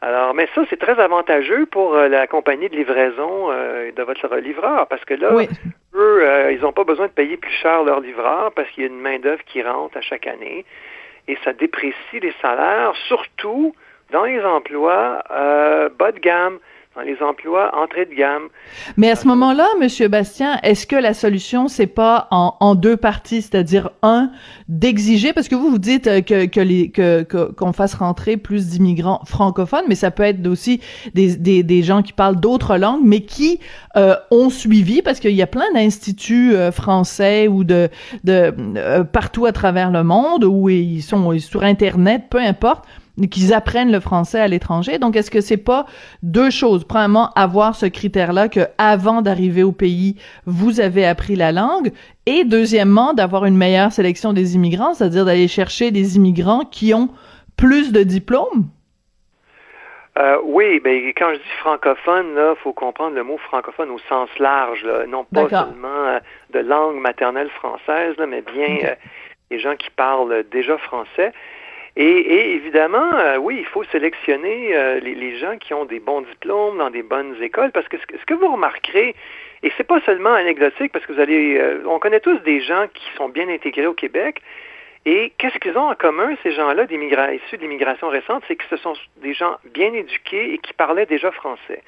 Alors, 0.00 0.32
mais 0.32 0.48
ça, 0.54 0.62
c'est 0.70 0.78
très 0.78 0.98
avantageux 1.00 1.66
pour 1.66 1.94
euh, 1.94 2.08
la 2.08 2.28
compagnie 2.28 2.68
de 2.68 2.76
livraison 2.76 3.50
euh, 3.50 3.90
de 3.90 4.02
votre 4.04 4.36
livreur, 4.36 4.86
parce 4.86 5.04
que 5.04 5.14
là, 5.14 5.30
eux, 5.94 6.22
euh, 6.22 6.52
ils 6.52 6.60
n'ont 6.60 6.72
pas 6.72 6.84
besoin 6.84 7.06
de 7.06 7.12
payer 7.12 7.36
plus 7.36 7.50
cher 7.50 7.82
leur 7.82 8.00
livreur 8.00 8.52
parce 8.52 8.68
qu'il 8.70 8.84
y 8.84 8.86
a 8.86 8.90
une 8.90 9.00
main-d'œuvre 9.00 9.42
qui 9.44 9.60
rentre 9.62 9.96
à 9.96 10.00
chaque 10.00 10.28
année 10.28 10.64
et 11.26 11.36
ça 11.42 11.52
déprécie 11.52 12.20
les 12.22 12.32
salaires, 12.40 12.92
surtout 13.08 13.74
dans 14.12 14.24
les 14.24 14.40
emplois 14.42 15.22
bas 15.98 16.12
de 16.12 16.18
gamme 16.18 16.58
les 17.04 17.16
emplois 17.22 17.70
entrée 17.76 18.06
de 18.06 18.14
gamme. 18.14 18.48
Mais 18.96 19.10
à 19.10 19.16
ce 19.16 19.26
moment-là, 19.28 19.66
Monsieur 19.80 20.08
Bastien, 20.08 20.58
est-ce 20.62 20.86
que 20.86 20.96
la 20.96 21.14
solution 21.14 21.68
c'est 21.68 21.86
pas 21.86 22.28
en, 22.30 22.56
en, 22.60 22.74
deux 22.74 22.96
parties, 22.96 23.42
c'est-à-dire 23.42 23.90
un 24.02 24.30
d'exiger 24.68 25.32
parce 25.32 25.48
que 25.48 25.54
vous 25.54 25.70
vous 25.70 25.78
dites 25.78 26.06
euh, 26.06 26.20
que 26.20 26.46
que 26.46 26.60
les 26.60 26.90
que 26.90 27.22
qu'on 27.22 27.72
fasse 27.72 27.94
rentrer 27.94 28.36
plus 28.36 28.68
d'immigrants 28.68 29.20
francophones, 29.24 29.84
mais 29.88 29.94
ça 29.94 30.10
peut 30.10 30.22
être 30.22 30.46
aussi 30.46 30.80
des 31.14 31.36
des, 31.36 31.62
des 31.62 31.82
gens 31.82 32.02
qui 32.02 32.12
parlent 32.12 32.40
d'autres 32.40 32.76
langues, 32.76 33.02
mais 33.04 33.20
qui 33.20 33.60
euh, 33.96 34.14
ont 34.30 34.50
suivi 34.50 35.02
parce 35.02 35.20
qu'il 35.20 35.34
y 35.34 35.42
a 35.42 35.46
plein 35.46 35.70
d'instituts 35.74 36.54
euh, 36.54 36.72
français 36.72 37.48
ou 37.48 37.64
de 37.64 37.88
de 38.24 38.52
partout 39.12 39.46
à 39.46 39.52
travers 39.52 39.90
le 39.90 40.02
monde 40.02 40.44
où 40.44 40.68
ils 40.68 41.02
sont 41.02 41.38
sur 41.38 41.62
Internet, 41.62 42.24
peu 42.30 42.38
importe 42.38 42.84
qu'ils 43.26 43.52
apprennent 43.52 43.90
le 43.90 44.00
français 44.00 44.40
à 44.40 44.48
l'étranger. 44.48 44.98
Donc, 44.98 45.16
est-ce 45.16 45.30
que 45.30 45.40
c'est 45.40 45.56
pas 45.56 45.86
deux 46.22 46.50
choses? 46.50 46.84
Premièrement, 46.84 47.30
avoir 47.34 47.74
ce 47.74 47.86
critère-là 47.86 48.48
que 48.48 48.60
avant 48.78 49.22
d'arriver 49.22 49.62
au 49.62 49.72
pays, 49.72 50.16
vous 50.46 50.80
avez 50.80 51.04
appris 51.04 51.34
la 51.34 51.52
langue. 51.52 51.92
Et 52.26 52.44
deuxièmement, 52.44 53.14
d'avoir 53.14 53.44
une 53.44 53.56
meilleure 53.56 53.92
sélection 53.92 54.32
des 54.32 54.54
immigrants, 54.54 54.94
c'est-à-dire 54.94 55.24
d'aller 55.24 55.48
chercher 55.48 55.90
des 55.90 56.16
immigrants 56.16 56.64
qui 56.64 56.94
ont 56.94 57.08
plus 57.56 57.92
de 57.92 58.02
diplômes? 58.02 58.68
Euh, 60.18 60.38
oui, 60.42 60.80
ben 60.80 61.12
quand 61.16 61.30
je 61.32 61.38
dis 61.38 61.56
francophone, 61.60 62.34
là, 62.34 62.54
faut 62.56 62.72
comprendre 62.72 63.14
le 63.14 63.22
mot 63.22 63.38
francophone 63.38 63.90
au 63.90 63.98
sens 64.08 64.28
large, 64.40 64.84
non 65.08 65.24
pas 65.24 65.48
seulement 65.48 66.06
euh, 66.06 66.18
de 66.50 66.58
langue 66.58 66.96
maternelle 66.96 67.50
française, 67.50 68.16
mais 68.26 68.42
bien 68.42 68.78
euh, 68.84 68.94
les 69.52 69.60
gens 69.60 69.76
qui 69.76 69.90
parlent 69.90 70.42
déjà 70.50 70.76
français. 70.78 71.32
Et, 72.00 72.54
évidemment, 72.54 73.12
euh, 73.14 73.38
oui, 73.38 73.56
il 73.58 73.66
faut 73.66 73.82
sélectionner 73.82 74.70
euh, 74.72 75.00
les, 75.00 75.36
gens 75.38 75.58
qui 75.58 75.74
ont 75.74 75.84
des 75.84 75.98
bons 75.98 76.20
diplômes 76.20 76.78
dans 76.78 76.90
des 76.90 77.02
bonnes 77.02 77.34
écoles, 77.42 77.72
parce 77.72 77.88
que 77.88 77.96
ce, 77.98 78.24
que 78.24 78.34
vous 78.34 78.52
remarquerez, 78.52 79.16
et 79.64 79.72
c'est 79.76 79.86
pas 79.86 80.00
seulement 80.02 80.32
anecdotique, 80.32 80.92
parce 80.92 81.04
que 81.04 81.12
vous 81.12 81.20
allez, 81.20 81.58
euh, 81.58 81.82
on 81.86 81.98
connaît 81.98 82.20
tous 82.20 82.38
des 82.44 82.60
gens 82.60 82.86
qui 82.94 83.04
sont 83.16 83.28
bien 83.28 83.48
intégrés 83.48 83.88
au 83.88 83.94
Québec, 83.94 84.40
et 85.06 85.32
qu'est-ce 85.38 85.58
qu'ils 85.58 85.76
ont 85.76 85.90
en 85.90 85.96
commun, 85.96 86.36
ces 86.44 86.52
gens-là, 86.52 86.84
issus 86.84 87.56
de 87.56 87.62
l'immigration 87.62 88.08
récente, 88.10 88.44
c'est 88.46 88.54
que 88.54 88.64
ce 88.70 88.76
sont 88.76 88.94
des 89.16 89.34
gens 89.34 89.56
bien 89.74 89.92
éduqués 89.92 90.54
et 90.54 90.58
qui 90.58 90.74
parlaient 90.74 91.06
déjà 91.06 91.32
français. 91.32 91.82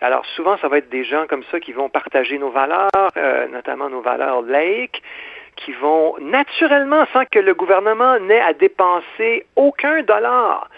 Alors 0.00 0.24
souvent, 0.36 0.56
ça 0.56 0.68
va 0.68 0.78
être 0.78 0.88
des 0.88 1.04
gens 1.04 1.26
comme 1.28 1.44
ça 1.50 1.60
qui 1.60 1.72
vont 1.72 1.90
partager 1.90 2.38
nos 2.38 2.50
valeurs, 2.50 2.90
notamment 3.50 3.88
nos 3.88 4.00
valeurs 4.00 4.42
laïques, 4.42 5.02
qui 5.56 5.72
vont 5.72 6.16
naturellement, 6.20 7.04
sans 7.12 7.24
que 7.26 7.38
le 7.38 7.54
gouvernement 7.54 8.18
n'ait 8.20 8.40
à 8.40 8.52
dépenser 8.52 9.46
aucun 9.56 10.02
dollar, 10.02 10.68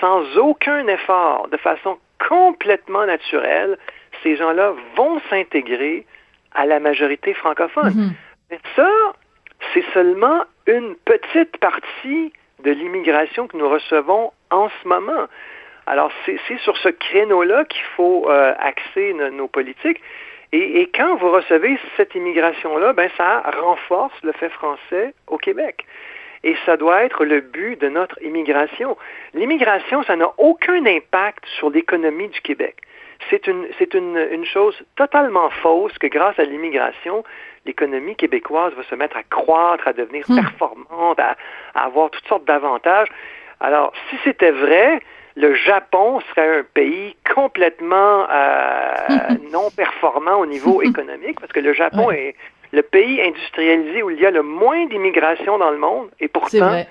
sans 0.00 0.36
aucun 0.36 0.86
effort, 0.86 1.48
de 1.50 1.56
façon 1.56 1.98
complètement 2.28 3.06
naturelle, 3.06 3.78
ces 4.22 4.36
gens-là 4.36 4.72
vont 4.96 5.20
s'intégrer 5.30 6.06
à 6.54 6.66
la 6.66 6.80
majorité 6.80 7.34
francophone. 7.34 7.90
Mm-hmm. 7.90 8.12
Mais 8.50 8.58
ça, 8.74 8.90
c'est 9.72 9.84
seulement 9.92 10.44
une 10.66 10.94
petite 11.04 11.56
partie 11.58 12.32
de 12.64 12.70
l'immigration 12.70 13.46
que 13.46 13.56
nous 13.56 13.68
recevons 13.68 14.32
en 14.50 14.68
ce 14.68 14.88
moment. 14.88 15.26
Alors, 15.86 16.10
c'est 16.24 16.58
sur 16.58 16.76
ce 16.78 16.88
créneau-là 16.88 17.64
qu'il 17.64 17.84
faut 17.96 18.28
euh, 18.28 18.54
axer 18.58 19.14
nos 19.32 19.46
politiques. 19.46 20.00
Et, 20.58 20.90
quand 20.94 21.16
vous 21.16 21.30
recevez 21.30 21.78
cette 21.96 22.14
immigration-là, 22.14 22.94
ben 22.94 23.10
ça 23.16 23.42
renforce 23.60 24.14
le 24.22 24.32
fait 24.32 24.48
français 24.48 25.12
au 25.26 25.36
Québec. 25.36 25.84
Et 26.44 26.56
ça 26.64 26.76
doit 26.76 27.04
être 27.04 27.24
le 27.24 27.40
but 27.40 27.78
de 27.80 27.88
notre 27.88 28.22
immigration. 28.22 28.96
L'immigration, 29.34 30.02
ça 30.04 30.16
n'a 30.16 30.30
aucun 30.38 30.86
impact 30.86 31.44
sur 31.58 31.68
l'économie 31.70 32.28
du 32.28 32.40
Québec. 32.40 32.76
C'est 33.30 33.46
une, 33.46 33.66
une, 33.94 34.28
une, 34.30 34.44
chose 34.44 34.82
totalement 34.94 35.50
fausse 35.50 35.96
que 35.98 36.06
grâce 36.06 36.38
à 36.38 36.44
l'immigration, 36.44 37.24
l'économie 37.64 38.14
québécoise 38.14 38.72
va 38.74 38.82
se 38.84 38.94
mettre 38.94 39.16
à 39.16 39.24
croître, 39.24 39.88
à 39.88 39.92
devenir 39.92 40.24
hmm. 40.28 40.36
performante, 40.36 41.18
à, 41.18 41.36
à 41.74 41.84
avoir 41.84 42.10
toutes 42.10 42.26
sortes 42.28 42.44
d'avantages. 42.44 43.08
Alors, 43.60 43.92
si 44.08 44.16
c'était 44.24 44.52
vrai, 44.52 45.00
le 45.36 45.54
Japon 45.54 46.20
serait 46.30 46.60
un 46.60 46.64
pays 46.74 47.14
complètement 47.34 48.26
euh, 48.30 48.94
non 49.52 49.70
performant 49.70 50.38
au 50.38 50.46
niveau 50.46 50.82
économique, 50.90 51.38
parce 51.40 51.52
que 51.52 51.60
le 51.60 51.72
Japon 51.72 52.10
est 52.10 52.34
le 52.72 52.82
pays 52.82 53.20
industrialisé 53.22 54.02
où 54.02 54.10
il 54.10 54.20
y 54.20 54.26
a 54.26 54.30
le 54.30 54.42
moins 54.42 54.86
d'immigration 54.86 55.58
dans 55.58 55.70
le 55.70 55.78
monde, 55.78 56.08
et 56.18 56.28
pourtant, 56.28 56.84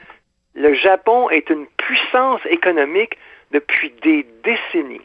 le 0.54 0.74
Japon 0.74 1.30
est 1.30 1.50
une 1.50 1.66
puissance 1.78 2.40
économique 2.50 3.18
depuis 3.52 3.94
des 4.02 4.26
décennies. 4.44 5.02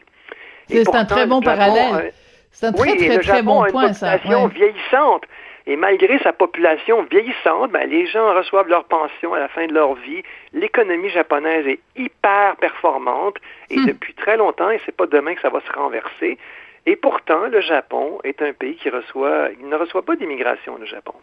C'est 0.69 0.95
un 0.95 1.05
très 1.05 1.25
bon 1.25 1.41
parallèle. 1.41 2.13
C'est 2.51 2.67
un 2.67 2.73
très, 2.73 2.95
très, 2.95 3.19
très 3.19 3.43
bon 3.43 3.63
point, 3.65 3.93
ça. 3.93 4.13
une 4.13 4.19
population 4.19 4.47
vieillissante. 4.47 5.23
Et 5.67 5.75
malgré 5.75 6.17
sa 6.19 6.33
population 6.33 7.03
vieillissante, 7.03 7.71
ben, 7.71 7.87
les 7.89 8.07
gens 8.07 8.33
reçoivent 8.33 8.67
leur 8.67 8.85
pension 8.85 9.33
à 9.33 9.39
la 9.39 9.47
fin 9.47 9.67
de 9.67 9.73
leur 9.73 9.93
vie. 9.93 10.23
L'économie 10.53 11.09
japonaise 11.09 11.67
est 11.67 11.79
hyper 11.95 12.55
performante 12.55 13.37
et 13.69 13.77
hmm. 13.77 13.85
depuis 13.85 14.13
très 14.15 14.37
longtemps, 14.37 14.71
et 14.71 14.79
c'est 14.85 14.95
pas 14.95 15.05
demain 15.05 15.35
que 15.35 15.41
ça 15.41 15.49
va 15.49 15.61
se 15.61 15.71
renverser. 15.71 16.37
Et 16.85 16.95
pourtant, 16.95 17.47
le 17.47 17.61
Japon 17.61 18.19
est 18.23 18.41
un 18.41 18.53
pays 18.53 18.75
qui 18.75 18.89
reçoit, 18.89 19.49
il 19.59 19.69
ne 19.69 19.75
reçoit 19.75 20.01
pas 20.01 20.15
d'immigration, 20.15 20.77
le 20.79 20.85
Japon. 20.85 21.13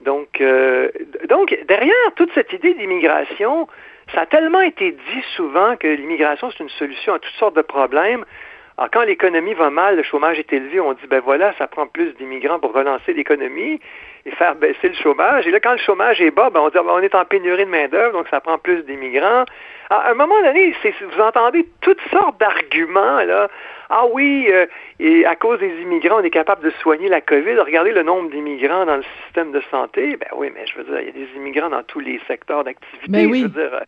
Donc, 0.00 0.40
euh, 0.40 0.88
donc, 1.28 1.56
derrière 1.66 1.94
toute 2.16 2.32
cette 2.32 2.52
idée 2.52 2.74
d'immigration, 2.74 3.68
ça 4.14 4.22
a 4.22 4.26
tellement 4.26 4.60
été 4.60 4.92
dit 4.92 5.24
souvent 5.36 5.76
que 5.76 5.88
l'immigration, 5.88 6.50
c'est 6.50 6.62
une 6.62 6.70
solution 6.70 7.14
à 7.14 7.18
toutes 7.18 7.34
sortes 7.34 7.56
de 7.56 7.62
problèmes. 7.62 8.24
Alors, 8.78 8.90
quand 8.90 9.02
l'économie 9.02 9.54
va 9.54 9.70
mal, 9.70 9.96
le 9.96 10.02
chômage 10.02 10.38
est 10.38 10.52
élevé, 10.52 10.80
on 10.80 10.92
dit, 10.94 11.06
ben 11.08 11.20
voilà, 11.20 11.52
ça 11.58 11.66
prend 11.66 11.86
plus 11.86 12.14
d'immigrants 12.14 12.58
pour 12.58 12.72
relancer 12.72 13.12
l'économie 13.12 13.80
et 14.26 14.30
faire 14.32 14.54
baisser 14.54 14.88
le 14.88 14.94
chômage. 14.94 15.46
Et 15.46 15.50
là, 15.50 15.60
quand 15.60 15.72
le 15.72 15.78
chômage 15.78 16.20
est 16.20 16.30
bas, 16.30 16.50
ben 16.50 16.60
on 16.60 16.68
dit, 16.68 16.74
ben, 16.74 16.84
on 16.88 17.00
est 17.00 17.14
en 17.14 17.24
pénurie 17.24 17.64
de 17.64 17.70
main-d'œuvre, 17.70 18.12
donc 18.12 18.28
ça 18.28 18.40
prend 18.40 18.58
plus 18.58 18.82
d'immigrants. 18.84 19.44
À 19.90 20.10
un 20.10 20.14
moment 20.14 20.40
donné, 20.42 20.72
vous 20.84 21.20
entendez 21.20 21.66
toutes 21.80 22.00
sortes 22.10 22.38
d'arguments, 22.38 23.22
là. 23.24 23.48
Ah 23.92 24.06
oui, 24.12 24.46
euh, 24.48 24.66
et 25.00 25.26
à 25.26 25.34
cause 25.34 25.58
des 25.58 25.80
immigrants, 25.82 26.20
on 26.20 26.22
est 26.22 26.30
capable 26.30 26.62
de 26.62 26.70
soigner 26.80 27.08
la 27.08 27.20
COVID. 27.20 27.58
Regardez 27.58 27.90
le 27.90 28.04
nombre 28.04 28.30
d'immigrants 28.30 28.86
dans 28.86 28.98
le 28.98 29.04
système 29.24 29.50
de 29.50 29.60
santé. 29.68 30.16
Ben 30.16 30.28
oui, 30.36 30.52
mais 30.54 30.64
je 30.68 30.78
veux 30.78 30.84
dire, 30.84 31.00
il 31.00 31.06
y 31.06 31.08
a 31.08 31.12
des 31.12 31.28
immigrants 31.34 31.70
dans 31.70 31.82
tous 31.82 31.98
les 31.98 32.20
secteurs 32.28 32.62
d'activité. 32.62 33.10
Ben 33.10 33.26
oui. 33.28 33.40
Je 33.40 33.46
veux 33.46 33.68
dire, 33.68 33.80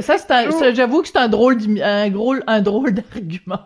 ça, 0.00 0.18
c'est 0.18 0.74
j'avoue 0.74 1.02
que 1.02 1.08
c'est 1.08 1.18
un 1.18 1.28
drôle, 1.28 1.58
un 1.82 2.10
drôle, 2.10 2.42
un 2.46 2.60
drôle 2.62 2.94
d'argument. 2.94 3.60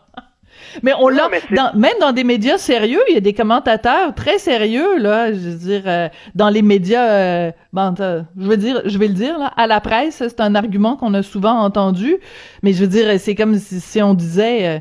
Mais 0.83 0.93
on 0.99 1.09
l'a, 1.09 1.29
même 1.75 1.93
dans 2.01 2.13
des 2.13 2.25
médias 2.25 2.59
sérieux, 2.59 3.01
il 3.09 3.15
y 3.15 3.17
a 3.17 3.21
des 3.21 3.33
commentateurs 3.33 4.15
très 4.15 4.39
sérieux, 4.39 4.99
là, 4.99 5.33
je 5.33 5.39
veux 5.39 5.57
dire, 5.57 5.83
euh, 5.87 6.09
dans 6.35 6.49
les 6.49 6.63
médias, 6.63 7.09
euh, 7.09 7.51
je 7.75 8.47
veux 8.47 8.57
dire, 8.57 8.83
je 8.85 8.99
vais 8.99 9.09
le 9.09 9.15
dire, 9.15 9.39
là, 9.39 9.53
à 9.57 9.67
la 9.67 9.81
presse, 9.81 10.17
c'est 10.17 10.41
un 10.41 10.55
argument 10.55 10.97
qu'on 10.97 11.15
a 11.15 11.23
souvent 11.23 11.59
entendu, 11.61 12.17
mais 12.63 12.73
je 12.73 12.81
veux 12.81 12.89
dire, 12.89 13.19
c'est 13.19 13.35
comme 13.35 13.57
si, 13.57 14.03
on 14.03 14.15
disait, 14.15 14.67
euh, 14.67 14.79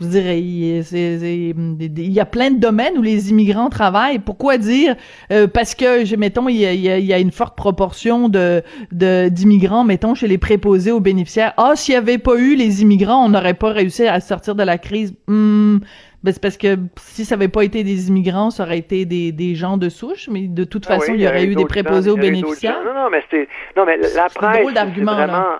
je 0.00 0.06
dirais, 0.06 0.38
il, 0.38 2.12
y 2.12 2.20
a 2.20 2.24
plein 2.24 2.50
de 2.50 2.60
domaines 2.60 2.96
où 2.98 3.02
les 3.02 3.30
immigrants 3.30 3.68
travaillent. 3.68 4.20
Pourquoi 4.20 4.56
dire 4.56 4.94
euh, 5.32 5.48
parce 5.48 5.74
que, 5.74 6.16
mettons, 6.16 6.48
il 6.48 6.56
y, 6.56 7.12
a, 7.12 7.18
une 7.18 7.32
forte 7.32 7.56
proportion 7.56 8.28
de 8.28 8.62
d'immigrants, 8.92 9.84
mettons, 9.84 10.14
chez 10.14 10.28
les 10.28 10.38
préposés 10.38 10.92
aux 10.92 11.00
bénéficiaires. 11.00 11.52
Ah, 11.56 11.72
s'il 11.74 11.94
n'y 11.94 11.98
avait 11.98 12.18
pas 12.18 12.36
eu 12.36 12.54
les 12.54 12.82
immigrants, 12.82 13.24
on 13.24 13.28
n'aurait 13.28 13.54
pas 13.54 13.72
réussi 13.72 14.06
à 14.06 14.20
sortir 14.20 14.54
de 14.54 14.62
la 14.62 14.78
crise. 14.78 15.14
Hmm, 15.26 15.78
ben 16.22 16.32
c'est 16.32 16.42
parce 16.42 16.56
que 16.56 16.76
si 16.96 17.24
ça 17.24 17.36
n'avait 17.36 17.48
pas 17.48 17.62
été 17.62 17.84
des 17.84 18.08
immigrants, 18.08 18.50
ça 18.50 18.64
aurait 18.64 18.78
été 18.78 19.04
des, 19.04 19.32
des 19.32 19.54
gens 19.54 19.76
de 19.76 19.88
souche, 19.88 20.28
mais 20.30 20.42
de 20.42 20.64
toute 20.64 20.84
ah 20.88 20.98
façon, 20.98 21.12
il 21.14 21.20
y 21.20 21.28
aurait 21.28 21.44
eu 21.44 21.54
des 21.54 21.64
préposés 21.64 22.10
aux 22.10 22.16
bénéficiaires. 22.16 22.82
Non, 22.84 22.94
non, 22.94 23.10
mais 23.10 23.22
c'est 23.30 23.48
non, 23.76 23.84
mais 23.84 23.96
la 23.96 24.28
presse, 24.28 24.66
c'est 24.74 25.02
vraiment 25.02 25.58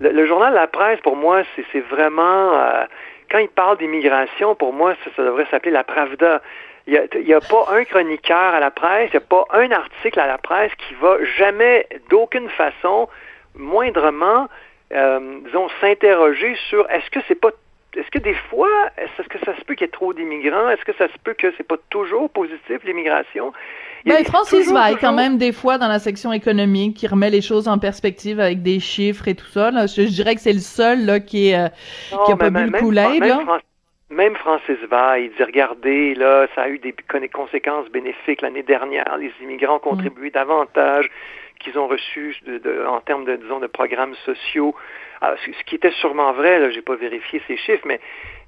le, 0.00 0.10
le, 0.12 0.26
journal 0.26 0.54
La 0.54 0.66
Presse 0.66 1.00
pour 1.00 1.16
moi, 1.16 1.42
c'est 1.72 1.80
vraiment 1.80 2.54
euh, 2.54 2.84
quand 3.30 3.38
il 3.38 3.48
parle 3.48 3.78
d'immigration, 3.78 4.54
pour 4.54 4.72
moi, 4.72 4.94
ça, 5.16 5.22
devrait 5.22 5.46
s'appeler 5.50 5.72
la 5.72 5.84
Pravda. 5.84 6.42
Il 6.86 7.24
n'y 7.24 7.34
a, 7.34 7.40
pas 7.40 7.66
un 7.70 7.84
chroniqueur 7.84 8.54
à 8.54 8.58
la 8.58 8.70
presse, 8.70 9.10
il 9.12 9.18
n'y 9.18 9.22
a 9.22 9.28
pas 9.28 9.44
un 9.52 9.70
article 9.70 10.18
à 10.18 10.26
la 10.26 10.38
presse 10.38 10.72
qui 10.76 10.94
va 10.94 11.22
jamais, 11.36 11.86
d'aucune 12.08 12.48
façon, 12.48 13.08
moindrement, 13.54 14.48
euh, 14.92 15.38
disons, 15.44 15.68
s'interroger 15.80 16.56
sur 16.68 16.90
est-ce 16.90 17.08
que 17.10 17.20
c'est 17.28 17.40
pas 17.40 17.50
est-ce 17.96 18.10
que 18.10 18.20
des 18.20 18.34
fois, 18.34 18.70
est-ce 18.98 19.28
que 19.28 19.38
ça 19.44 19.56
se 19.56 19.64
peut 19.64 19.74
qu'il 19.74 19.84
y 19.84 19.88
ait 19.88 19.92
trop 19.92 20.12
d'immigrants? 20.12 20.70
Est-ce 20.70 20.84
que 20.84 20.92
ça 20.92 21.08
se 21.08 21.18
peut 21.24 21.34
que 21.34 21.52
c'est 21.56 21.66
pas 21.66 21.76
toujours 21.90 22.30
positif, 22.30 22.84
l'immigration? 22.84 23.52
Ben, 24.04 24.24
Francis 24.24 24.72
Veil, 24.72 24.96
quand 25.00 25.12
même, 25.12 25.38
des 25.38 25.52
fois, 25.52 25.78
dans 25.78 25.88
la 25.88 25.98
section 25.98 26.32
économique, 26.32 26.96
qui 26.96 27.06
remet 27.06 27.30
les 27.30 27.42
choses 27.42 27.68
en 27.68 27.78
perspective 27.78 28.40
avec 28.40 28.62
des 28.62 28.80
chiffres 28.80 29.28
et 29.28 29.34
tout 29.34 29.46
ça. 29.46 29.70
Je, 29.86 30.02
dirais 30.08 30.34
que 30.34 30.40
c'est 30.40 30.52
le 30.52 30.60
seul 30.60 31.04
là, 31.04 31.20
qui, 31.20 31.50
est, 31.50 31.66
euh, 31.66 31.68
qui 32.24 32.32
a 32.32 32.36
pas 32.36 32.50
bu 32.50 32.64
le 32.64 32.78
poulet. 32.78 33.20
Même, 33.20 33.46
même 34.10 34.34
Francis 34.36 34.78
Veil, 34.90 35.26
il 35.26 35.36
dit, 35.36 35.42
regardez, 35.42 36.14
là, 36.14 36.46
ça 36.54 36.62
a 36.62 36.68
eu 36.68 36.78
des 36.78 36.94
conséquences 37.32 37.88
bénéfiques 37.90 38.42
l'année 38.42 38.62
dernière. 38.62 39.16
Les 39.18 39.32
immigrants 39.42 39.76
ont 39.76 39.78
contribué 39.78 40.30
davantage 40.30 41.10
qu'ils 41.60 41.78
ont 41.78 41.86
reçu 41.86 42.36
de, 42.46 42.86
en 42.86 43.00
termes 43.00 43.24
de, 43.24 43.36
disons, 43.36 43.60
de 43.60 43.66
programmes 43.66 44.14
sociaux. 44.24 44.74
Alors, 45.20 45.38
ce 45.38 45.64
qui 45.64 45.74
était 45.74 45.90
sûrement 45.92 46.32
vrai, 46.32 46.58
là, 46.58 46.70
j'ai 46.70 46.80
pas 46.80 46.96
vérifié 46.96 47.42
ces 47.46 47.56
chiffres, 47.56 47.86
mais 47.86 48.00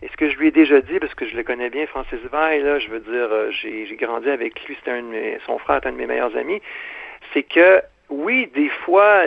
est-ce 0.02 0.16
que 0.16 0.30
je 0.30 0.36
lui 0.38 0.48
ai 0.48 0.50
déjà 0.50 0.80
dit, 0.80 0.98
parce 0.98 1.14
que 1.14 1.26
je 1.26 1.36
le 1.36 1.42
connais 1.42 1.68
bien, 1.68 1.86
Francis 1.86 2.18
Veil, 2.32 2.62
là, 2.62 2.78
je 2.78 2.88
veux 2.88 3.00
dire, 3.00 3.28
euh, 3.30 3.50
j'ai, 3.50 3.86
grandi 3.96 4.30
avec 4.30 4.64
lui, 4.64 4.74
c'était 4.76 4.92
un 4.92 5.02
de 5.02 5.08
mes, 5.08 5.38
son 5.44 5.58
frère 5.58 5.76
est 5.76 5.86
un 5.86 5.92
de 5.92 5.96
mes 5.96 6.06
meilleurs 6.06 6.34
amis, 6.36 6.62
c'est 7.34 7.42
que 7.42 7.82
oui, 8.08 8.50
des 8.54 8.68
fois, 8.68 9.22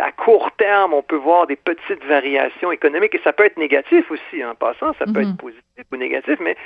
à 0.00 0.12
court 0.12 0.50
terme, 0.52 0.92
on 0.92 1.02
peut 1.02 1.16
voir 1.16 1.46
des 1.46 1.56
petites 1.56 2.04
variations 2.04 2.70
économiques 2.72 3.14
et 3.14 3.20
ça 3.24 3.32
peut 3.32 3.44
être 3.44 3.56
négatif 3.56 4.10
aussi 4.10 4.44
en 4.44 4.54
passant, 4.54 4.92
ça 4.98 5.06
peut 5.06 5.20
être 5.20 5.28
mm-hmm. 5.28 5.36
positif 5.36 5.84
ou 5.92 5.96
négatif, 5.96 6.36
mais, 6.40 6.56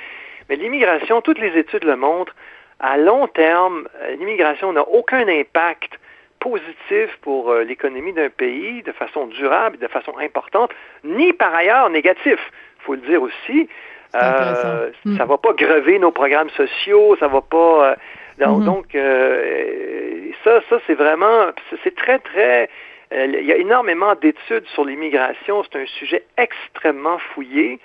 mais 0.48 0.56
l'immigration, 0.56 1.20
toutes 1.20 1.38
les 1.38 1.56
études 1.56 1.84
le 1.84 1.96
montrent, 1.96 2.34
à 2.80 2.96
long 2.96 3.28
terme, 3.28 3.88
euh, 4.02 4.16
l'immigration 4.16 4.72
n'a 4.72 4.82
aucun 4.82 5.28
impact 5.28 5.98
positif 6.42 7.16
pour 7.22 7.50
euh, 7.50 7.62
l'économie 7.62 8.12
d'un 8.12 8.28
pays 8.28 8.82
de 8.82 8.92
façon 8.92 9.26
durable, 9.26 9.78
de 9.78 9.86
façon 9.86 10.12
importante, 10.18 10.70
ni 11.04 11.32
par 11.32 11.54
ailleurs 11.54 11.88
négatif. 11.88 12.40
Il 12.80 12.84
faut 12.84 12.94
le 12.94 13.00
dire 13.02 13.22
aussi. 13.22 13.68
Euh, 14.14 14.90
hmm. 15.04 15.16
Ça 15.16 15.24
va 15.24 15.38
pas 15.38 15.52
grever 15.54 15.98
nos 15.98 16.10
programmes 16.10 16.50
sociaux, 16.50 17.16
ça 17.18 17.28
va 17.28 17.40
pas. 17.40 17.96
Euh, 18.40 18.46
hmm. 18.46 18.64
donc, 18.64 18.94
euh, 18.94 20.30
ça, 20.44 20.60
ça 20.68 20.78
c'est 20.86 20.94
vraiment, 20.94 21.52
c'est 21.82 21.94
très 21.94 22.18
très. 22.18 22.68
il 23.12 23.46
y 23.46 23.52
a 23.52 23.56
énormément 23.56 24.14
d'études 24.16 24.66
sur 24.74 24.84
l'immigration. 24.84 25.62
C'est 25.64 25.78
un 25.80 25.86
sujet 25.86 26.24
extrêmement 26.36 27.18
fouillé. 27.18 27.78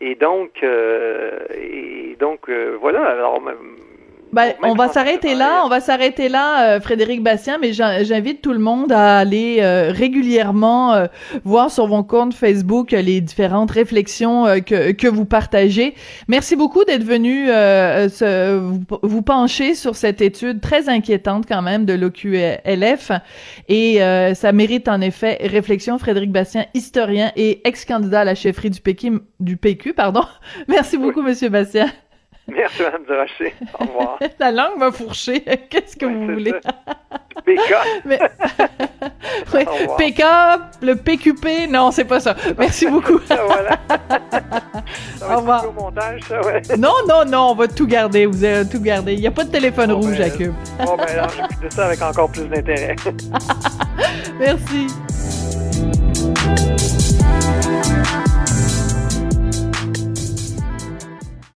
Et 0.00 0.16
donc, 0.16 0.64
et 0.64 2.16
donc 2.18 2.50
voilà. 2.80 3.04
Alors, 3.04 3.40
ben, 4.32 4.54
on 4.62 4.74
va 4.74 4.88
s'arrêter 4.88 5.34
là, 5.34 5.62
on 5.66 5.68
va 5.68 5.80
s'arrêter 5.80 6.30
là, 6.30 6.76
euh, 6.76 6.80
Frédéric 6.80 7.22
Bastien, 7.22 7.58
mais 7.58 7.74
j'invite 7.74 8.40
tout 8.40 8.54
le 8.54 8.58
monde 8.58 8.90
à 8.90 9.18
aller 9.18 9.58
euh, 9.60 9.92
régulièrement 9.92 10.94
euh, 10.94 11.06
voir 11.44 11.70
sur 11.70 11.86
vos 11.86 12.02
comptes 12.02 12.32
Facebook 12.32 12.92
les 12.92 13.20
différentes 13.20 13.70
réflexions 13.70 14.44
que, 14.64 14.92
que 14.92 15.06
vous 15.06 15.26
partagez. 15.26 15.94
Merci 16.28 16.56
beaucoup 16.56 16.84
d'être 16.84 17.04
venu 17.04 17.46
vous, 17.46 18.98
vous, 19.02 19.22
pencher 19.22 19.74
sur 19.74 19.96
cette 19.96 20.22
étude 20.22 20.62
très 20.62 20.88
inquiétante 20.88 21.44
quand 21.46 21.62
même 21.62 21.84
de 21.84 21.92
l'OQLF 21.92 23.12
et 23.68 23.98
ça 24.34 24.52
mérite 24.52 24.88
en 24.88 25.02
effet 25.02 25.38
réflexion. 25.42 25.98
Frédéric 25.98 26.32
Bastien, 26.32 26.64
historien 26.72 27.32
et 27.36 27.60
ex-candidat 27.68 28.20
à 28.20 28.24
la 28.24 28.34
chefferie 28.34 28.70
du 28.70 28.80
PQ, 28.80 29.20
du 29.40 29.56
PQ, 29.58 29.92
pardon. 29.92 30.22
Merci 30.68 30.96
beaucoup, 30.96 31.20
Monsieur 31.20 31.50
Bastien. 31.50 31.86
Merci, 32.48 32.82
Mme 32.82 33.04
Durocher. 33.04 33.54
Au 33.78 33.84
revoir. 33.84 34.18
La 34.40 34.50
langue 34.50 34.78
m'a 34.78 34.90
fourché. 34.90 35.40
Qu'est-ce 35.70 35.96
que 35.96 36.06
vous 36.06 36.34
voulez? 36.34 36.54
PK. 37.44 37.74
Mais... 38.04 38.18
PK, 39.98 40.22
le 40.82 40.94
PQP, 40.94 41.70
non, 41.70 41.90
c'est 41.90 42.04
pas 42.04 42.20
ça. 42.20 42.34
Merci 42.58 42.86
beaucoup. 42.86 43.20
voilà. 43.28 43.78
Au 45.22 45.36
revoir. 45.36 45.68
Au 45.68 45.72
montage, 45.72 46.20
ça, 46.28 46.40
ouais. 46.40 46.62
Non, 46.78 46.94
non, 47.08 47.24
non, 47.24 47.50
on 47.50 47.54
va 47.54 47.68
tout 47.68 47.86
garder. 47.86 48.26
Vous 48.26 48.44
allez 48.44 48.68
tout 48.68 48.80
garder. 48.80 49.14
Il 49.14 49.20
n'y 49.20 49.26
a 49.26 49.32
pas 49.32 49.44
de 49.44 49.50
téléphone 49.50 49.92
rouge 49.92 50.18
ben, 50.18 50.30
à 50.30 50.30
Cube. 50.30 50.54
bon, 50.84 50.96
ben 50.96 51.06
alors, 51.08 51.30
j'écoute 51.30 51.72
ça 51.72 51.86
avec 51.86 52.02
encore 52.02 52.30
plus 52.30 52.46
d'intérêt. 52.48 52.96
Merci. 54.38 54.88